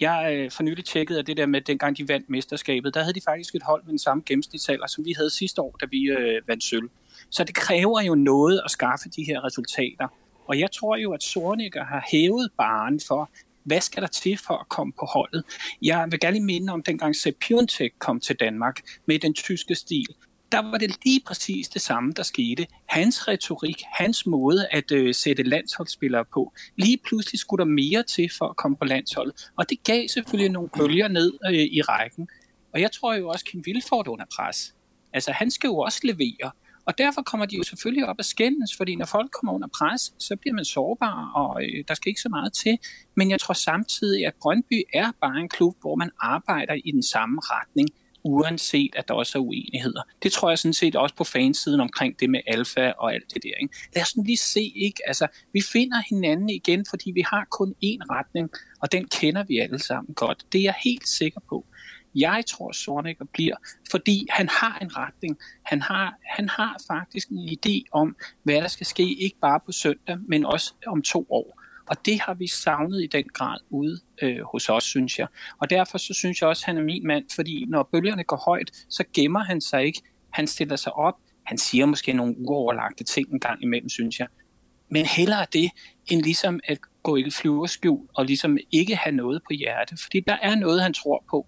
[0.00, 3.00] Jeg øh, for nylig tjekkede at det der med, at dengang de vandt mesterskabet, der
[3.00, 5.86] havde de faktisk et hold med den samme gennemsnitsalder, som vi havde sidste år, da
[5.90, 6.88] vi øh, vandt sølv.
[7.30, 10.08] Så det kræver jo noget at skaffe de her resultater.
[10.46, 13.30] Og jeg tror jo, at Sorniger har hævet baren for,
[13.64, 15.44] hvad skal der til for at komme på holdet?
[15.82, 20.06] Jeg vil gerne minde om, dengang Sepp Piontek kom til Danmark med den tyske stil.
[20.52, 22.66] der var det lige præcis det samme, der skete.
[22.86, 28.30] Hans retorik, hans måde at øh, sætte landsholdsspillere på, lige pludselig skulle der mere til
[28.38, 29.50] for at komme på landsholdet.
[29.56, 32.28] Og det gav selvfølgelig nogle bølger ned øh, i rækken.
[32.72, 34.74] Og jeg tror jo også, Kim Vilford under pres.
[35.12, 36.50] Altså, han skal jo også levere.
[36.86, 40.14] Og derfor kommer de jo selvfølgelig op at skændes, fordi når folk kommer under pres,
[40.18, 42.78] så bliver man sårbar, og øh, der skal ikke så meget til.
[43.14, 47.02] Men jeg tror samtidig, at Brøndby er bare en klub, hvor man arbejder i den
[47.02, 47.88] samme retning
[48.24, 50.02] uanset at der også er uenigheder.
[50.22, 53.42] Det tror jeg sådan set også på fansiden omkring det med alfa og alt det
[53.42, 53.54] der.
[53.62, 53.74] Ikke?
[53.94, 55.00] Lad os nu lige se, ikke?
[55.06, 59.58] Altså, vi finder hinanden igen, fordi vi har kun én retning, og den kender vi
[59.58, 60.46] alle sammen godt.
[60.52, 61.66] Det er jeg helt sikker på.
[62.14, 63.56] Jeg tror, Sornikker bliver,
[63.90, 65.38] fordi han har en retning.
[65.62, 69.72] Han har, han har faktisk en idé om, hvad der skal ske, ikke bare på
[69.72, 71.60] søndag, men også om to år.
[71.86, 75.26] Og det har vi savnet i den grad ude øh, hos os, synes jeg.
[75.60, 78.42] Og derfor så synes jeg også, at han er min mand, fordi når bølgerne går
[78.46, 80.02] højt, så gemmer han sig ikke.
[80.30, 81.14] Han stiller sig op.
[81.44, 84.26] Han siger måske nogle uoverlagte ting en gang imellem, synes jeg.
[84.90, 85.70] Men hellere det,
[86.06, 89.96] end ligesom at gå i flyverskjul og ligesom ikke have noget på hjerte.
[90.02, 91.46] Fordi der er noget, han tror på.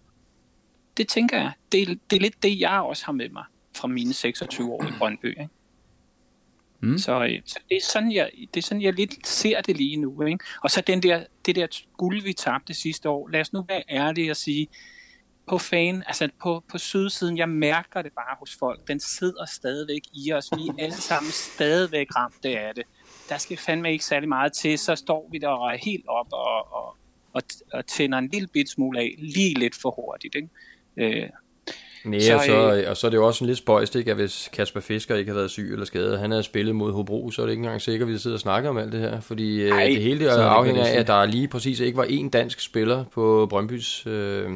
[0.97, 1.53] Det tænker jeg.
[1.73, 3.45] Det, er, det er lidt det, jeg også har med mig
[3.77, 5.27] fra mine 26 år i Brøndby.
[5.27, 5.49] Ikke?
[6.81, 6.99] Mm.
[6.99, 9.97] Så, øh, så det, er sådan, jeg, det er sådan, jeg lidt ser det lige
[9.97, 10.23] nu.
[10.23, 10.45] Ikke?
[10.63, 11.67] Og så den der, det der
[11.97, 13.29] guld, vi tabte sidste år.
[13.29, 14.69] Lad os nu være ærlige og sige,
[15.47, 18.89] på fan, altså på, på sydsiden, jeg mærker det bare hos folk.
[18.89, 20.51] Den sidder stadigvæk i os.
[20.57, 22.85] Vi er alle sammen stadigvæk ramt af det.
[23.29, 26.27] Der skal fandme ikke særlig meget til, så står vi der og er helt op
[26.33, 26.97] og, og,
[27.33, 27.43] og,
[27.73, 30.35] og tænder en lille bit smule af, lige lidt for hurtigt.
[30.35, 30.49] Ikke?
[30.99, 31.23] Øh,
[32.05, 34.11] Nej, så, og, så, øh, og så er det jo også en lidt spøjst, ikke,
[34.11, 37.31] at hvis Kasper Fisker ikke har været syg eller skadet, han havde spillet mod Hobro,
[37.31, 39.21] så er det ikke engang sikkert, at vi sidder og snakker om alt det her.
[39.21, 42.31] Fordi øh, Ej, det hele det afhænger af, at der lige præcis ikke var én
[42.31, 44.51] dansk spiller på Brøndbys øh,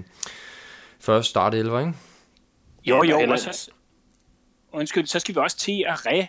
[1.01, 1.93] første start 11, ikke?
[2.85, 3.71] Jo, jo, og så,
[4.73, 6.27] undskyld, så skal vi også til at re,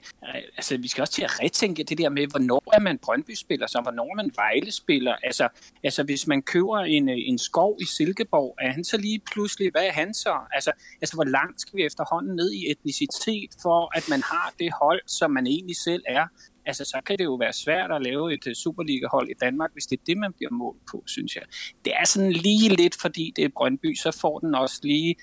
[0.57, 3.81] altså, vi skal også til at retænke det der med, hvornår er man Brøndby-spiller, så
[3.81, 5.15] hvornår er man Vejle-spiller.
[5.23, 5.47] Altså,
[5.83, 9.71] altså, hvis man køber en, øh, en skov i Silkeborg, er han så lige pludselig,
[9.71, 10.35] hvad er han så?
[10.51, 10.71] Altså,
[11.01, 15.01] altså, hvor langt skal vi efterhånden ned i etnicitet, for at man har det hold,
[15.07, 16.25] som man egentlig selv er?
[16.65, 19.85] Altså, så kan det jo være svært at lave et øh, Superliga-hold i Danmark, hvis
[19.85, 21.43] det er det, man bliver målt på, synes jeg.
[21.85, 25.15] Det er sådan lige lidt, fordi det er Brøndby, så får den også lige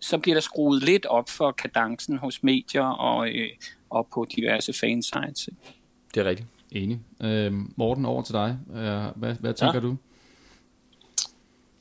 [0.00, 3.48] så bliver der skruet lidt op for kadencen hos medier og, øh,
[3.90, 5.48] og på diverse fansites.
[6.14, 6.48] Det er rigtigt.
[6.72, 7.00] Enig.
[7.22, 8.58] Øh, Morten, over til dig.
[8.74, 9.80] Øh, hvad, hvad tænker ja.
[9.80, 9.96] du?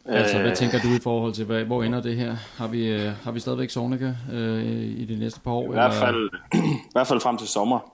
[0.06, 0.56] Altså, hvad øh.
[0.56, 2.36] tænker du i forhold til, hvad, hvor ender det her?
[2.58, 5.64] Har vi, øh, har vi stadigvæk Sovnika øh, i de næste par år?
[5.64, 7.94] I hvert, fald, I hvert fald frem til sommer.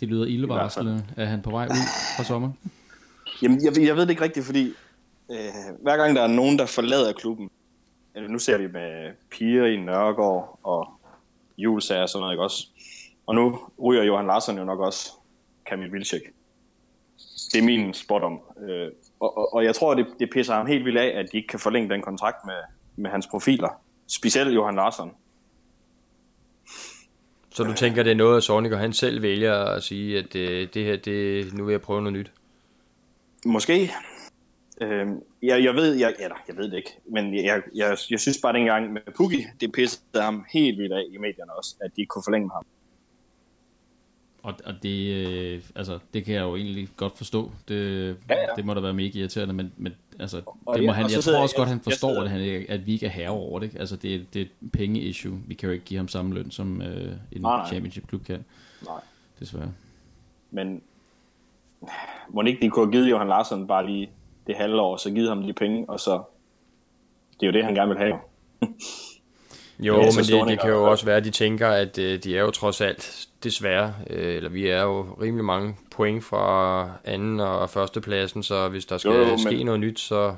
[0.00, 1.04] Det lyder ildevarslende.
[1.16, 2.52] Er han på vej ud fra sommer?
[3.42, 4.72] Jamen, jeg, jeg ved det ikke rigtigt, fordi
[5.30, 5.36] øh,
[5.82, 7.50] hver gang der er nogen, der forlader klubben,
[8.28, 10.88] nu ser vi med Pia i Nørregård og
[11.58, 12.66] Julesager og sådan noget, ikke også?
[13.26, 15.10] Og nu ryger Johan Larsen jo nok også
[15.66, 16.22] Kamil Vilcek.
[17.52, 18.40] Det er min spot om.
[18.68, 18.88] Øh,
[19.20, 21.48] og, og, og jeg tror, det, det pisser ham helt vildt af, at de ikke
[21.48, 22.54] kan forlænge den kontrakt med,
[22.96, 23.68] med hans profiler.
[24.06, 25.10] Specielt Johan Larsen.
[27.50, 30.50] Så du tænker, det er noget, Sonic og han selv vælger at sige, at det,
[30.50, 32.32] øh, det her, det, nu vil jeg prøve noget nyt?
[33.46, 33.92] Måske.
[34.80, 35.08] Øh,
[35.42, 38.52] jeg, jeg ved, jeg, eller, jeg ved det ikke, men jeg, jeg, jeg synes bare
[38.52, 42.08] dengang med Pukki, det pissede ham helt vildt af i medierne også, at de ikke
[42.08, 42.66] kunne forlænge ham.
[44.42, 47.50] Og, og det, øh, altså, det kan jeg jo egentlig godt forstå.
[47.68, 48.46] Det, ja, ja.
[48.56, 51.22] det må da være mega irriterende, men, men altså, og det må ja, han, jeg
[51.22, 53.76] tror også godt, han forstår, jeg, at, han, at vi ikke er herre over det.
[53.76, 55.38] Altså, det, det er et penge-issue.
[55.46, 58.44] Vi kan jo ikke give ham samme løn, som øh, en nej, championship-klub kan.
[58.86, 59.00] Nej.
[59.40, 59.72] Desværre.
[60.50, 60.82] Men
[62.28, 64.10] må ikke de kunne have givet Johan Larsson bare lige
[64.46, 66.22] det halve år, så givet ham de penge, og så,
[67.40, 68.18] det er jo det, han gerne vil have.
[69.86, 72.40] jo, men det, det kan jo også være, at de tænker, at øh, de er
[72.40, 77.70] jo trods alt, desværre, øh, eller vi er jo rimelig mange point fra anden og
[77.70, 80.34] første pladsen, så hvis der skal jo, jo, ske men, noget nyt, så...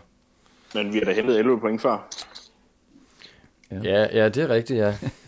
[0.74, 2.08] Men vi har da hentet 11 point før.
[3.70, 4.94] Ja, ja, ja det er rigtigt, ja.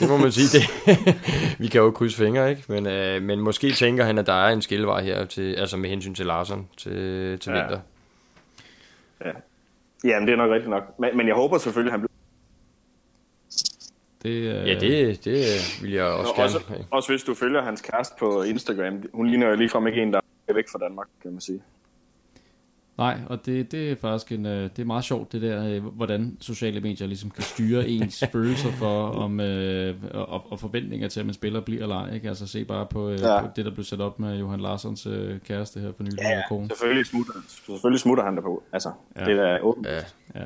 [0.00, 0.58] Det må man sige.
[0.58, 0.64] Det.
[1.62, 2.64] vi kan jo krydse fingre, ikke?
[2.68, 5.90] Men, øh, men måske tænker han, at der er en skillevej her, til, altså med
[5.90, 6.92] hensyn til Larsen til,
[7.38, 7.60] til ja.
[7.60, 7.80] vinter.
[9.24, 9.30] Ja.
[10.04, 10.98] Jamen, det er nok rigtigt nok.
[10.98, 12.12] Men, men jeg håber selvfølgelig, at han bliver...
[14.22, 14.68] Det, øh...
[14.68, 15.44] Ja, det, det
[15.82, 16.60] vil jeg også gerne også,
[16.90, 19.02] også hvis du følger hans kæreste på Instagram.
[19.14, 21.62] Hun ligner jo ligefrem ikke en, der er væk fra Danmark, kan man sige.
[22.98, 25.84] Nej, og det, det er faktisk en, øh, det er meget sjovt, det der, øh,
[25.84, 31.20] hvordan sociale medier ligesom kan styre ens følelser for, om, øh, og, og, forventninger til,
[31.20, 32.14] at man spiller bliver eller ej.
[32.14, 32.28] Ikke?
[32.28, 33.40] Altså se bare på, øh, ja.
[33.40, 36.18] på det, der blev sat op med Johan Larssons øh, kæreste her for nylig.
[36.20, 36.68] Ja, kone.
[36.68, 38.62] selvfølgelig smutter, selvfølgelig smutter han der på.
[38.72, 39.24] Altså, ja.
[39.24, 39.86] det er åbent.
[39.86, 40.00] Ja.
[40.34, 40.44] ja.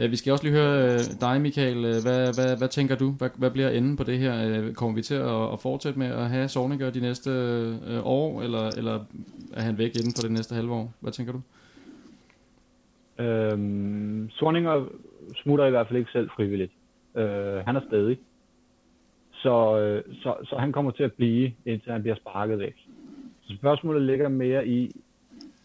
[0.00, 1.76] Øh, vi skal også lige høre øh, dig, Michael.
[1.76, 3.10] Øh, hvad, hvad, hvad tænker du?
[3.10, 4.32] Hvad, hvad bliver enden på det her?
[4.74, 7.30] Kommer vi til at, at fortsætte med at have Sorniger de næste
[8.04, 9.04] år, eller, eller
[9.52, 10.92] er han væk inden for det næste halve år?
[11.00, 11.40] Hvad tænker du?
[13.22, 14.84] Øhm, Sorninger
[15.42, 16.72] smutter i hvert fald ikke selv frivilligt.
[17.16, 18.18] Øh, han er stadig.
[19.32, 19.54] Så,
[20.22, 22.74] så, så han kommer til at blive, indtil han bliver sparket væk.
[23.42, 24.90] Så spørgsmålet ligger mere i,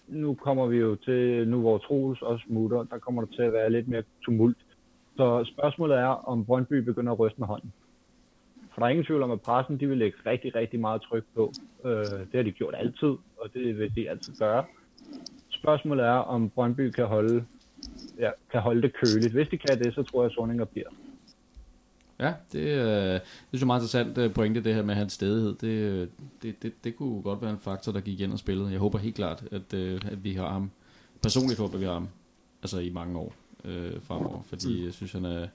[0.07, 3.53] nu kommer vi jo til, nu hvor Troels også smutter, der kommer der til at
[3.53, 4.57] være lidt mere tumult.
[5.17, 7.73] Så spørgsmålet er, om Brøndby begynder at ryste med hånden.
[8.73, 11.23] For der er ingen tvivl om, at pressen de vil lægge rigtig, rigtig meget tryk
[11.35, 11.51] på.
[11.85, 14.63] Øh, det har de gjort altid, og det vil de altid gøre.
[15.49, 17.45] Spørgsmålet er, om Brøndby kan holde,
[18.19, 19.33] ja, kan holde det køligt.
[19.33, 20.89] Hvis de kan det, så tror jeg, at Sorninger bliver.
[22.19, 23.21] Ja, det, øh, det
[23.53, 25.55] er jo meget interessant øh, pointe, det her med hans stedighed.
[25.55, 26.07] Det, øh,
[26.41, 28.71] det, det, det kunne godt være en faktor, der gik ind og spillede.
[28.71, 30.71] Jeg håber helt klart, at, øh, at vi har ham.
[31.21, 32.07] Personligt håber vi har ham.
[32.61, 33.35] Altså i mange år
[33.65, 34.41] øh, fremover.
[34.43, 34.85] Fordi mm.
[34.85, 35.47] jeg synes, han er,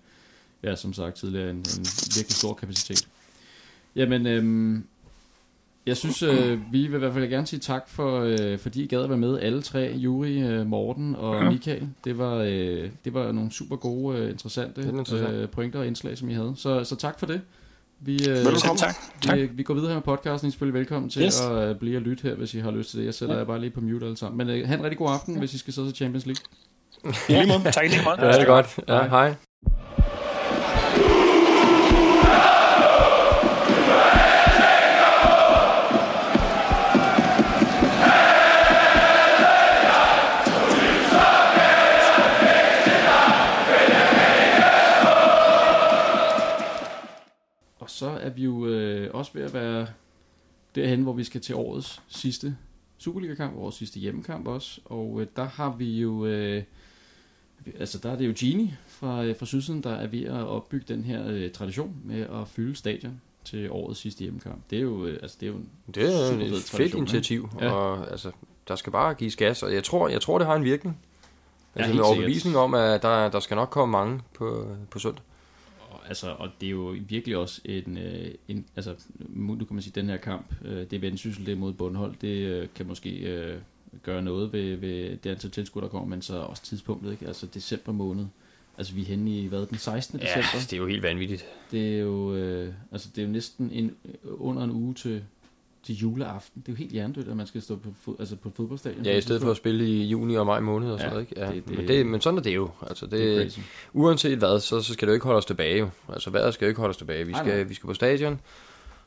[0.63, 1.87] ja, som sagt tidligere, en, en
[2.17, 3.09] virkelig stor kapacitet.
[3.97, 4.81] Jamen, øh,
[5.87, 8.87] jeg synes, øh, vi vil i hvert fald gerne sige tak, for, øh, fordi I
[8.87, 11.89] gad at være med, alle tre, Juri, øh, Morten og Michael.
[12.05, 15.35] Det var, øh, det var nogle super gode, øh, interessante interessant.
[15.35, 16.53] øh, pointer og indslag, som I havde.
[16.57, 17.41] Så, så tak for det.
[18.03, 18.77] Vi, øh, Velkommen.
[19.23, 19.37] Tak.
[19.37, 20.47] vi, vi går videre her med podcasten.
[20.47, 21.41] I er selvfølgelig velkommen til Yes.
[21.41, 23.07] at øh, blive og lytte her, hvis I har lyst til det.
[23.07, 24.39] Jeg sætter jer bare lige på mute alle sammen.
[24.47, 26.43] Men øh, have en rigtig god aften, hvis I skal sidde til Champions League.
[27.29, 27.73] I lige måde.
[27.73, 28.27] Tak i lige måde.
[28.27, 28.79] Ja, det er godt.
[28.89, 29.35] Ja, hej.
[48.31, 49.87] Er vi jo øh, også ved at være
[50.75, 52.57] derhen, hvor vi skal til årets sidste
[52.99, 54.81] Superliga-kamp, årets sidste hjemmekamp også.
[54.85, 56.27] Og øh, der har vi jo...
[56.27, 56.63] Øh,
[57.79, 60.95] altså der er det jo Genie fra, øh, fra Sydsiden, der er ved at opbygge
[60.95, 64.61] den her øh, tradition med at fylde stadion til årets sidste hjemmekamp.
[64.71, 66.99] Det er jo, øh, altså, det er jo en Det er et fed fedt tradition,
[66.99, 67.67] initiativ, Ja.
[67.67, 67.73] ja.
[67.73, 68.31] og altså,
[68.69, 70.99] der skal bare gives gas, og jeg tror, jeg tror det har en virkning.
[71.77, 74.99] Ja, Altså helt med overbevisning om, at der, der skal nok komme mange på, på
[74.99, 75.23] søndag.
[76.11, 78.95] Altså, og det er jo virkelig også en, øh, en altså,
[79.29, 82.15] nu kan man sige, den her kamp, øh, det er vendsyssel, det er mod bundhold,
[82.21, 83.59] det øh, kan måske øh,
[84.03, 87.27] gøre noget ved, ved det antal tilskud, der kommer, men så også tidspunktet, ikke?
[87.27, 88.27] altså december måned.
[88.79, 90.21] Altså vi er henne i, hvad, den 16.
[90.21, 90.49] Ja, december?
[90.61, 91.47] det er jo helt vanvittigt.
[91.71, 95.23] Det er jo, øh, altså det er jo næsten en, under en uge til,
[95.83, 96.63] til juleaften.
[96.63, 99.05] Det er jo helt hjernedødt, at man skal stå på, fod, altså på fodboldstadion.
[99.05, 101.31] Ja, i stedet for at spille i juni og maj måned og sådan Ja, noget,
[101.31, 101.41] ikke?
[101.41, 102.71] Ja, det- det, men, det, men sådan er det jo.
[102.89, 103.59] Altså, det, Det er crazy.
[103.93, 105.79] uanset hvad, så, så skal det jo ikke holde os tilbage.
[105.79, 105.89] Jo.
[106.09, 107.27] Altså vejret skal jo ikke holde os tilbage.
[107.27, 107.63] Vi skal, nej.
[107.63, 108.41] vi skal på stadion,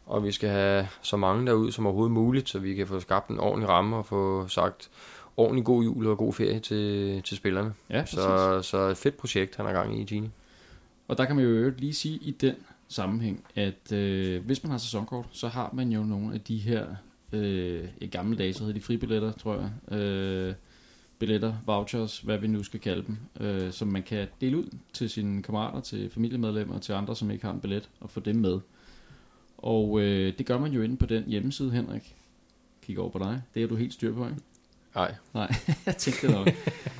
[0.05, 3.29] og vi skal have så mange derud som overhovedet muligt, så vi kan få skabt
[3.29, 4.89] en ordentlig ramme og få sagt
[5.37, 7.73] ordentlig god jul og god ferie til, til spillerne.
[7.89, 8.19] Ja, præcis.
[8.19, 10.29] Så, så et fedt projekt, han har gang i i Gini.
[11.07, 12.55] Og der kan man jo lige sige i den
[12.93, 16.85] sammenhæng, at øh, hvis man har sæsonkort, så har man jo nogle af de her,
[17.31, 20.53] øh, i gamle dage, så hedder de fribilletter, tror jeg, øh,
[21.19, 25.09] billetter, vouchers, hvad vi nu skal kalde dem, øh, som man kan dele ud til
[25.09, 28.59] sine kammerater, til familiemedlemmer, til andre, som ikke har en billet, og få dem med.
[29.57, 32.15] Og øh, det gør man jo inde på den hjemmeside, Henrik.
[32.81, 33.41] Kig over på dig.
[33.53, 34.37] Det er du helt styr på, ikke?
[34.95, 36.49] Nej, Nej, jeg tænkte nok.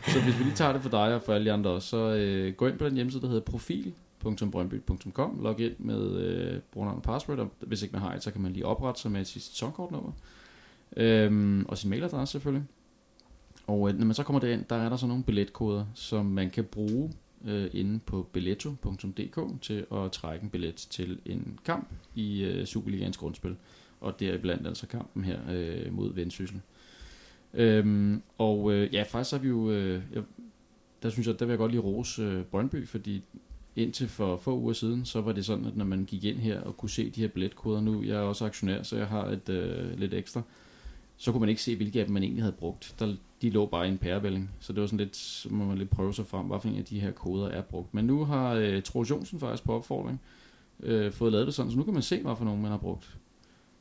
[0.08, 1.98] så hvis vi lige tager det for dig og for alle de andre også, så
[1.98, 3.42] øh, gå ind på den hjemmeside, der hedder
[4.26, 5.40] www.brøndby.com.
[5.44, 8.42] log ind med øh, brugernavn og password, og hvis ikke man har et, så kan
[8.42, 10.12] man lige oprette sig med sit sæsonkortnummer,
[10.98, 12.68] øhm, og sin mailadresse selvfølgelig.
[13.68, 16.50] Og øh, når man så kommer derind, der er der så nogle billetkoder, som man
[16.50, 17.12] kan bruge
[17.46, 23.18] øh, inde på billetto.dk til at trække en billet til en kamp i øh, Superligaens
[23.18, 23.56] grundspil.
[24.02, 26.62] Og deriblandt er blandt altså kampen her øh, mod Vendsyssel.
[27.54, 30.24] Øhm, og øh, ja, faktisk har vi jo, øh, jeg,
[31.04, 33.24] der synes jeg, der vil jeg godt lige rose øh, Brøndby, fordi
[33.76, 36.62] indtil for få uger siden, så var det sådan, at når man gik ind her
[36.62, 39.50] og kunne se de her billetkoder nu, jeg er også aktionær, så jeg har et
[39.50, 40.42] øh, lidt ekstra,
[41.18, 42.96] så kunne man ikke se, hvilke af dem man egentlig havde brugt.
[43.00, 45.78] Der, de lå bare i en pærevælling, så det var sådan lidt, så må man
[45.78, 47.94] lidt prøve sig frem, hvilke af de her koder er brugt.
[47.94, 50.22] Men nu har øh, Troels Jonsen faktisk på opfordring
[50.80, 52.78] øh, fået lavet det sådan, så nu kan man se, hvad for nogen man har
[52.78, 53.18] brugt.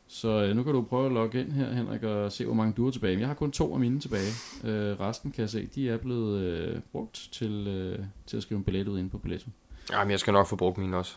[0.09, 2.73] Så øh, nu kan du prøve at logge ind her, Henrik, og se, hvor mange
[2.77, 3.15] du har tilbage.
[3.15, 4.31] Men Jeg har kun to af mine tilbage.
[4.65, 8.59] Øh, resten kan jeg se, de er blevet øh, brugt til, øh, til at skrive
[8.59, 9.53] en billet ud inde på billetten.
[9.91, 11.17] Jamen, jeg skal nok få brugt mine også.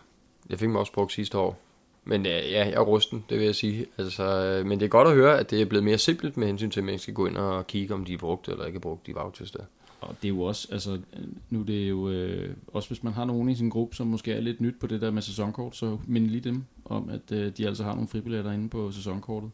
[0.49, 1.59] Jeg fik dem også brugt sidste år.
[2.03, 3.85] Men ja, ja, jeg er rusten, det vil jeg sige.
[3.97, 6.47] Altså, øh, men det er godt at høre, at det er blevet mere simpelt med
[6.47, 8.77] hensyn til, at man skal gå ind og kigge, om de er brugt eller ikke
[8.77, 9.63] er brugt, de vouchers der.
[10.01, 10.99] Og det er jo også, altså,
[11.49, 14.07] nu det er det jo, øh, også hvis man har nogen i sin gruppe, som
[14.07, 17.31] måske er lidt nyt på det der med sæsonkort, så mind lige dem om, at
[17.31, 19.51] øh, de altså har nogle fribilletter inde på sæsonkortet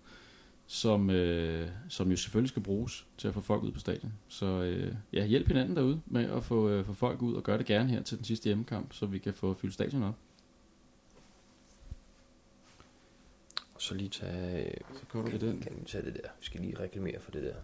[0.73, 4.13] som, øh, som jo selvfølgelig skal bruges til at få folk ud på stadion.
[4.27, 7.57] Så øh, ja, hjælp hinanden derude med at få, øh, få folk ud, og gøre
[7.57, 10.15] det gerne her til den sidste hjemmekamp, så vi kan få fyldt stadion op.
[13.77, 15.59] Så lige tage, Så kører du kan, ved den.
[15.61, 16.29] kan vi tage det der.
[16.39, 17.55] Vi skal lige reklamere for det der.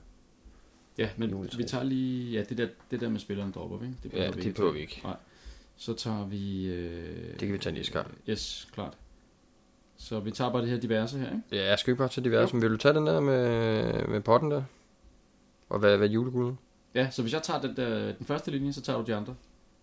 [0.98, 3.98] Ja, men vi tager lige, ja, det der, det der med spilleren dropper vi, ikke?
[4.04, 5.02] Det Ja, behøver det ikke behøver vi ikke.
[5.04, 5.18] Nej.
[5.76, 6.66] Så tager vi...
[6.66, 8.18] Øh, Det kan vi tage næste gang.
[8.30, 8.98] Yes, klart.
[9.98, 11.42] Så vi tager bare det her diverse her, ikke?
[11.52, 14.22] Ja, jeg skal ikke bare tage diverse, men vil du tage den der med, med
[14.22, 14.64] potten der?
[15.70, 16.60] Og hvad, hvad julegulden?
[16.96, 19.36] Ja, så hvis jeg tager den, der, den første linje, så tager du de andre.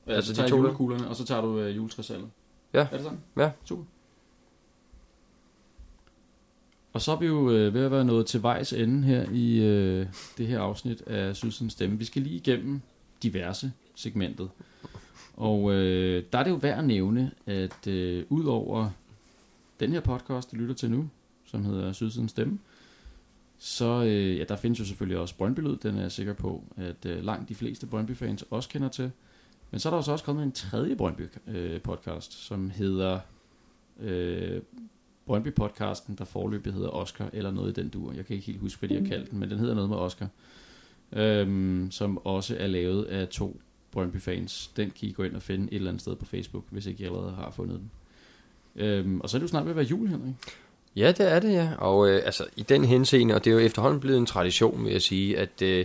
[0.07, 0.63] Altså så de tager to der?
[0.63, 2.29] julekuglerne, og så tager du øh, juletræsalget.
[2.75, 2.81] Ja.
[2.81, 3.21] Er det sådan?
[3.37, 3.51] Ja.
[3.65, 3.85] Super.
[6.93, 9.61] Og så er vi jo øh, ved at være nået til vejs ende her i
[9.61, 10.07] øh,
[10.39, 11.99] det her afsnit af Sydsens Stemme.
[11.99, 12.81] Vi skal lige igennem
[13.23, 14.51] diverse segmentet.
[15.37, 18.91] Og øh, der er det jo værd at nævne, at øh, ud over
[19.81, 21.11] den her podcast, du lytter til nu,
[21.45, 22.59] som hedder Sydsens Stemme,
[23.59, 27.07] så øh, ja, der findes jo selvfølgelig også Brøndby-lyd, den er jeg sikker på, at
[27.07, 29.11] øh, langt de fleste Brøndby-fans også kender til.
[29.71, 33.21] Men så er der også også kommet en tredje Brøndby-podcast, som hedder
[34.01, 34.63] øh,
[35.27, 38.13] Brøndby-podcasten, der forløbig hedder Oscar, eller noget i den dur.
[38.13, 39.97] Jeg kan ikke helt huske, hvad de har kaldt den, men den hedder noget med
[39.97, 40.29] Oscar.
[41.13, 43.61] Øhm, som også er lavet af to
[43.91, 44.73] Brøndby-fans.
[44.77, 47.03] Den kan I gå ind og finde et eller andet sted på Facebook, hvis ikke
[47.03, 47.91] I allerede har fundet den.
[48.77, 50.35] Øhm, og så er det jo snart ved at være jul, Henrik.
[50.97, 51.69] Ja, det er det, ja.
[51.79, 54.93] Og øh, altså, i den henseende, og det er jo efterhånden blevet en tradition, vil
[54.93, 55.85] jeg sige, at øh,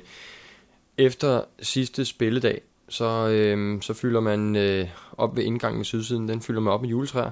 [0.97, 4.87] efter sidste spilledag, så, øh, så fylder man øh,
[5.17, 7.31] op ved indgangen i sydsiden, den fylder man op med juletræer.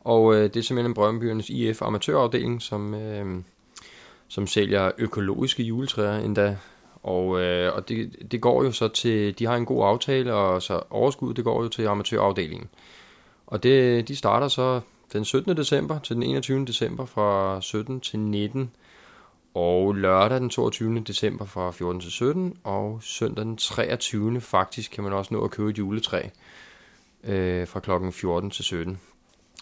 [0.00, 3.42] Og øh, det er simpelthen Brøndbyernes IF amatørafdeling, som, øh,
[4.28, 6.56] som sælger økologiske juletræer endda.
[7.02, 10.62] Og, øh, og det, det går jo så til, de har en god aftale, og
[10.62, 12.68] så overskud, det går jo til amatørafdelingen.
[13.48, 14.80] Og det, de starter så
[15.12, 15.56] den 17.
[15.56, 16.64] december til den 21.
[16.64, 18.70] december fra 17 til 19.
[19.54, 21.00] Og lørdag den 22.
[21.00, 22.56] december fra 14 til 17.
[22.64, 24.40] Og søndag den 23.
[24.40, 26.22] faktisk kan man også nå at købe et juletræ
[27.24, 29.00] øh, fra klokken 14 til 17.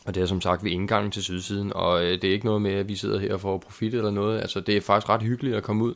[0.07, 2.62] Og det er som sagt ved indgangen til sydsiden, og øh, det er ikke noget
[2.62, 4.41] med, at vi sidder her for profit eller noget.
[4.41, 5.95] Altså, det er faktisk ret hyggeligt at komme ud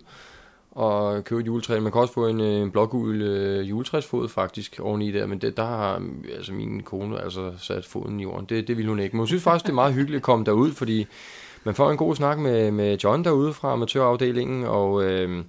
[0.71, 1.81] og købe et juletræ.
[1.81, 5.57] Man kan også få en, øh, en blågul øh, juletræsfod faktisk oveni der, men det,
[5.57, 8.47] der har mm, altså min kone altså sat foden i jorden.
[8.47, 9.17] Det, det ville hun ikke.
[9.17, 11.07] Men hun synes faktisk, det er meget hyggeligt at komme derud, fordi
[11.65, 15.45] man får en god snak med, med John derude fra amatørafdelingen, og øh,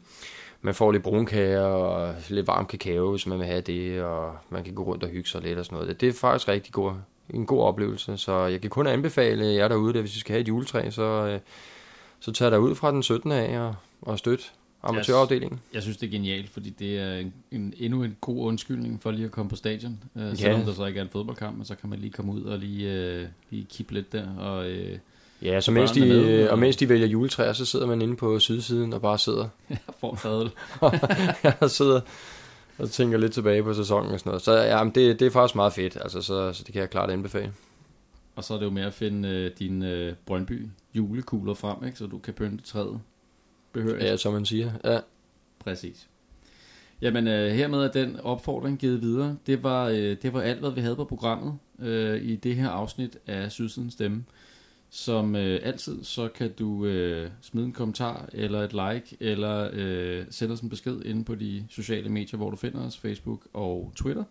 [0.61, 4.63] man får lidt brunkager og lidt varm kakao, hvis man vil have det, og man
[4.63, 5.89] kan gå rundt og hygge sig lidt og sådan noget.
[5.89, 6.91] Det, det er faktisk rigtig god,
[7.29, 10.41] en god oplevelse, så jeg kan kun anbefale jer derude, at hvis I skal have
[10.41, 11.39] et juletræ, så, øh,
[12.19, 13.31] så tag derud fra den 17.
[13.31, 14.53] af og, og støt
[14.83, 15.59] amatørafdelingen.
[15.73, 19.11] Jeg synes, det er genialt, fordi det er en, en, endnu en god undskyldning for
[19.11, 19.99] lige at komme på stadion.
[20.15, 20.35] Uh, Ja.
[20.35, 22.59] selvom der så ikke er en fodboldkamp, men så kan man lige komme ud og
[22.59, 24.35] lige, uh, lige kippe lidt der.
[24.37, 24.97] Og, uh,
[25.41, 28.39] Ja, så mens de, med, og- mens de vælger juletræer, så sidder man inde på
[28.39, 29.47] sydsiden og bare sidder,
[29.99, 30.49] får en fadøl.
[31.61, 32.01] og sidder
[32.77, 34.41] og tænker lidt tilbage på sæsonen og sådan noget.
[34.41, 36.89] Så ja, men det, det er faktisk meget fedt, altså, så, så det kan jeg
[36.89, 37.53] klart anbefale.
[38.35, 41.97] Og så er det jo med at finde uh, dine uh, Brøndby julekugler frem, ikke?
[41.97, 42.99] så du kan pynte træet.
[43.73, 44.03] Behørigt.
[44.03, 44.71] Ja, som man siger.
[44.83, 44.99] Ja,
[45.59, 46.07] Præcis.
[47.01, 49.37] Jamen, øh, hermed er den opfordring givet videre.
[49.47, 52.69] Det var, øh, det var alt, hvad vi havde på programmet øh, i det her
[52.69, 54.23] afsnit af Sydsidens Stemme.
[54.89, 60.25] Som øh, altid, så kan du øh, smide en kommentar, eller et like, eller øh,
[60.29, 63.91] sende os en besked inde på de sociale medier, hvor du finder os, Facebook og
[63.95, 64.23] Twitter.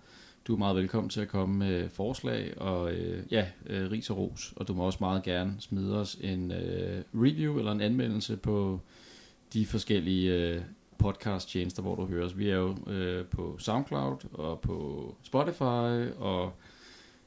[0.47, 4.19] Du er meget velkommen til at komme med forslag og øh, ja, øh, ris og
[4.19, 8.37] ros, og du må også meget gerne smide os en øh, review eller en anmeldelse
[8.37, 8.81] på
[9.53, 10.63] de forskellige øh,
[10.99, 12.39] podcast-tjenester, hvor du hører os.
[12.39, 16.53] Vi er jo øh, på SoundCloud og på Spotify og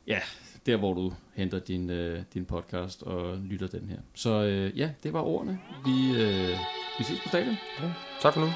[0.07, 0.19] ja,
[0.65, 3.97] der hvor du henter din, øh, din podcast og lytter den her.
[4.13, 5.59] Så øh, ja, det var ordene.
[5.85, 6.57] Vi, øh,
[6.97, 7.55] vi ses på stadion.
[8.21, 8.47] tak for nu.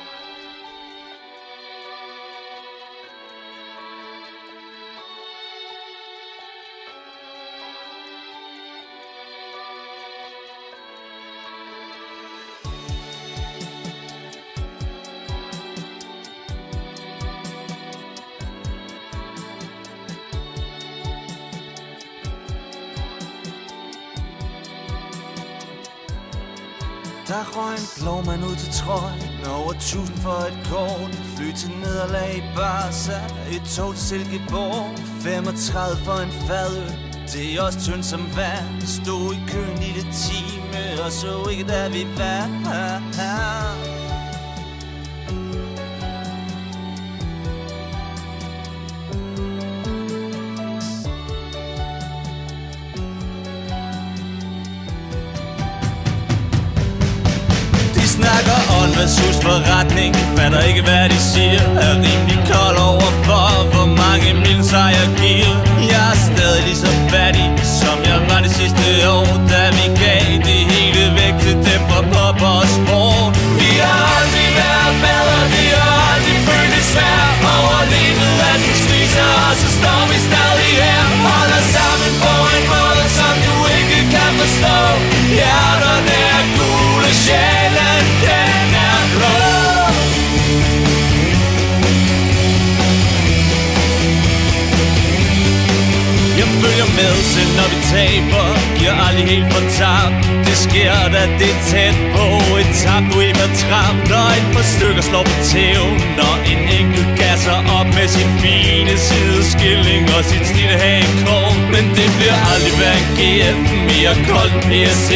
[28.38, 31.16] En ud til trøjen Over tusind for et kort.
[31.36, 33.20] Fly til nederlag i Barca
[33.56, 34.98] Et tog til Silkeborg.
[35.22, 36.88] 35 for en fadøl
[37.34, 38.82] Det er også tyndt som vand.
[38.82, 43.97] Stod i køen i det time Og så ikke da vi var
[60.14, 61.62] forretning Fatter ikke hvad de siger.
[61.86, 65.54] Er rimelig kold over for Hvor mange mil jeg giver
[65.94, 67.48] Jeg er stadig lige så fattig
[67.82, 70.07] Som jeg var det sidste år Da vi gav
[96.62, 98.46] følger med, selv når vi taber
[98.78, 100.12] Giver aldrig helt for tab.
[100.48, 102.26] Det sker, da det er tæt på
[102.62, 104.08] Et tab, du ikke har trappet.
[104.12, 108.94] Når et par stykker slår på tæven Når en enkelt gasser op med sin fine
[109.08, 113.58] sideskilling Og sin snille hagekår Men det bliver aldrig hverken GF
[113.90, 115.12] Mere koldt end PSC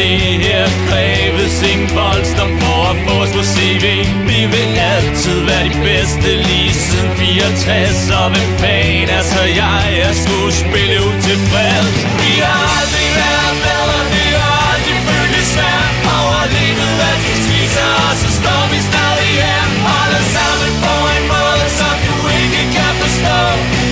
[0.46, 3.84] Her kræves ingen voldsom for at få os på CV
[4.30, 9.82] Vi vil altid være de bedste Lige siden 64 Og hvem fanden er så jeg?
[10.04, 11.84] Jeg skulle spille ud til fred
[12.20, 17.90] Vi har aldrig været bedre Vi har aldrig følt det svært Overlevet af de spiser,
[18.06, 22.92] Og så står vi stadig her Holder sammen på en måde Som du ikke kan
[23.02, 23.40] forstå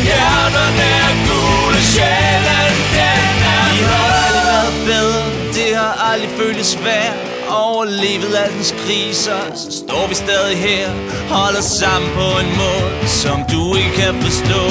[0.07, 5.24] Hjernerne er gule Sjælen den er Vi har aldrig været bedre
[5.57, 7.18] Det har aldrig føltes svært.
[7.49, 9.41] Overlevet af dens kriser.
[9.55, 10.88] Så står vi stadig her.
[11.28, 14.62] Holder sammen på en måde Som du ikke kan forstå.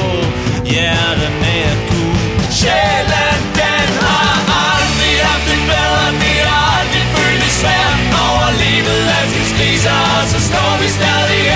[0.70, 1.89] Hjerterne er
[2.60, 4.34] Sjælland, den har
[4.72, 10.38] aldrig haft det bedre Det har aldrig føltes svært Overlevet af dens kriser Og så
[10.48, 11.49] står vi stadig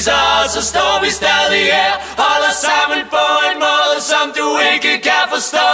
[0.00, 0.12] viser
[0.44, 5.24] os, så står vi stadig her Holder sammen på en måde, som du ikke kan
[5.34, 5.70] forstå.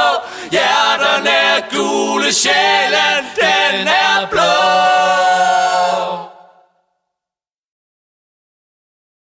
[0.50, 4.46] Hjerterne er gule, sjælen den er blå.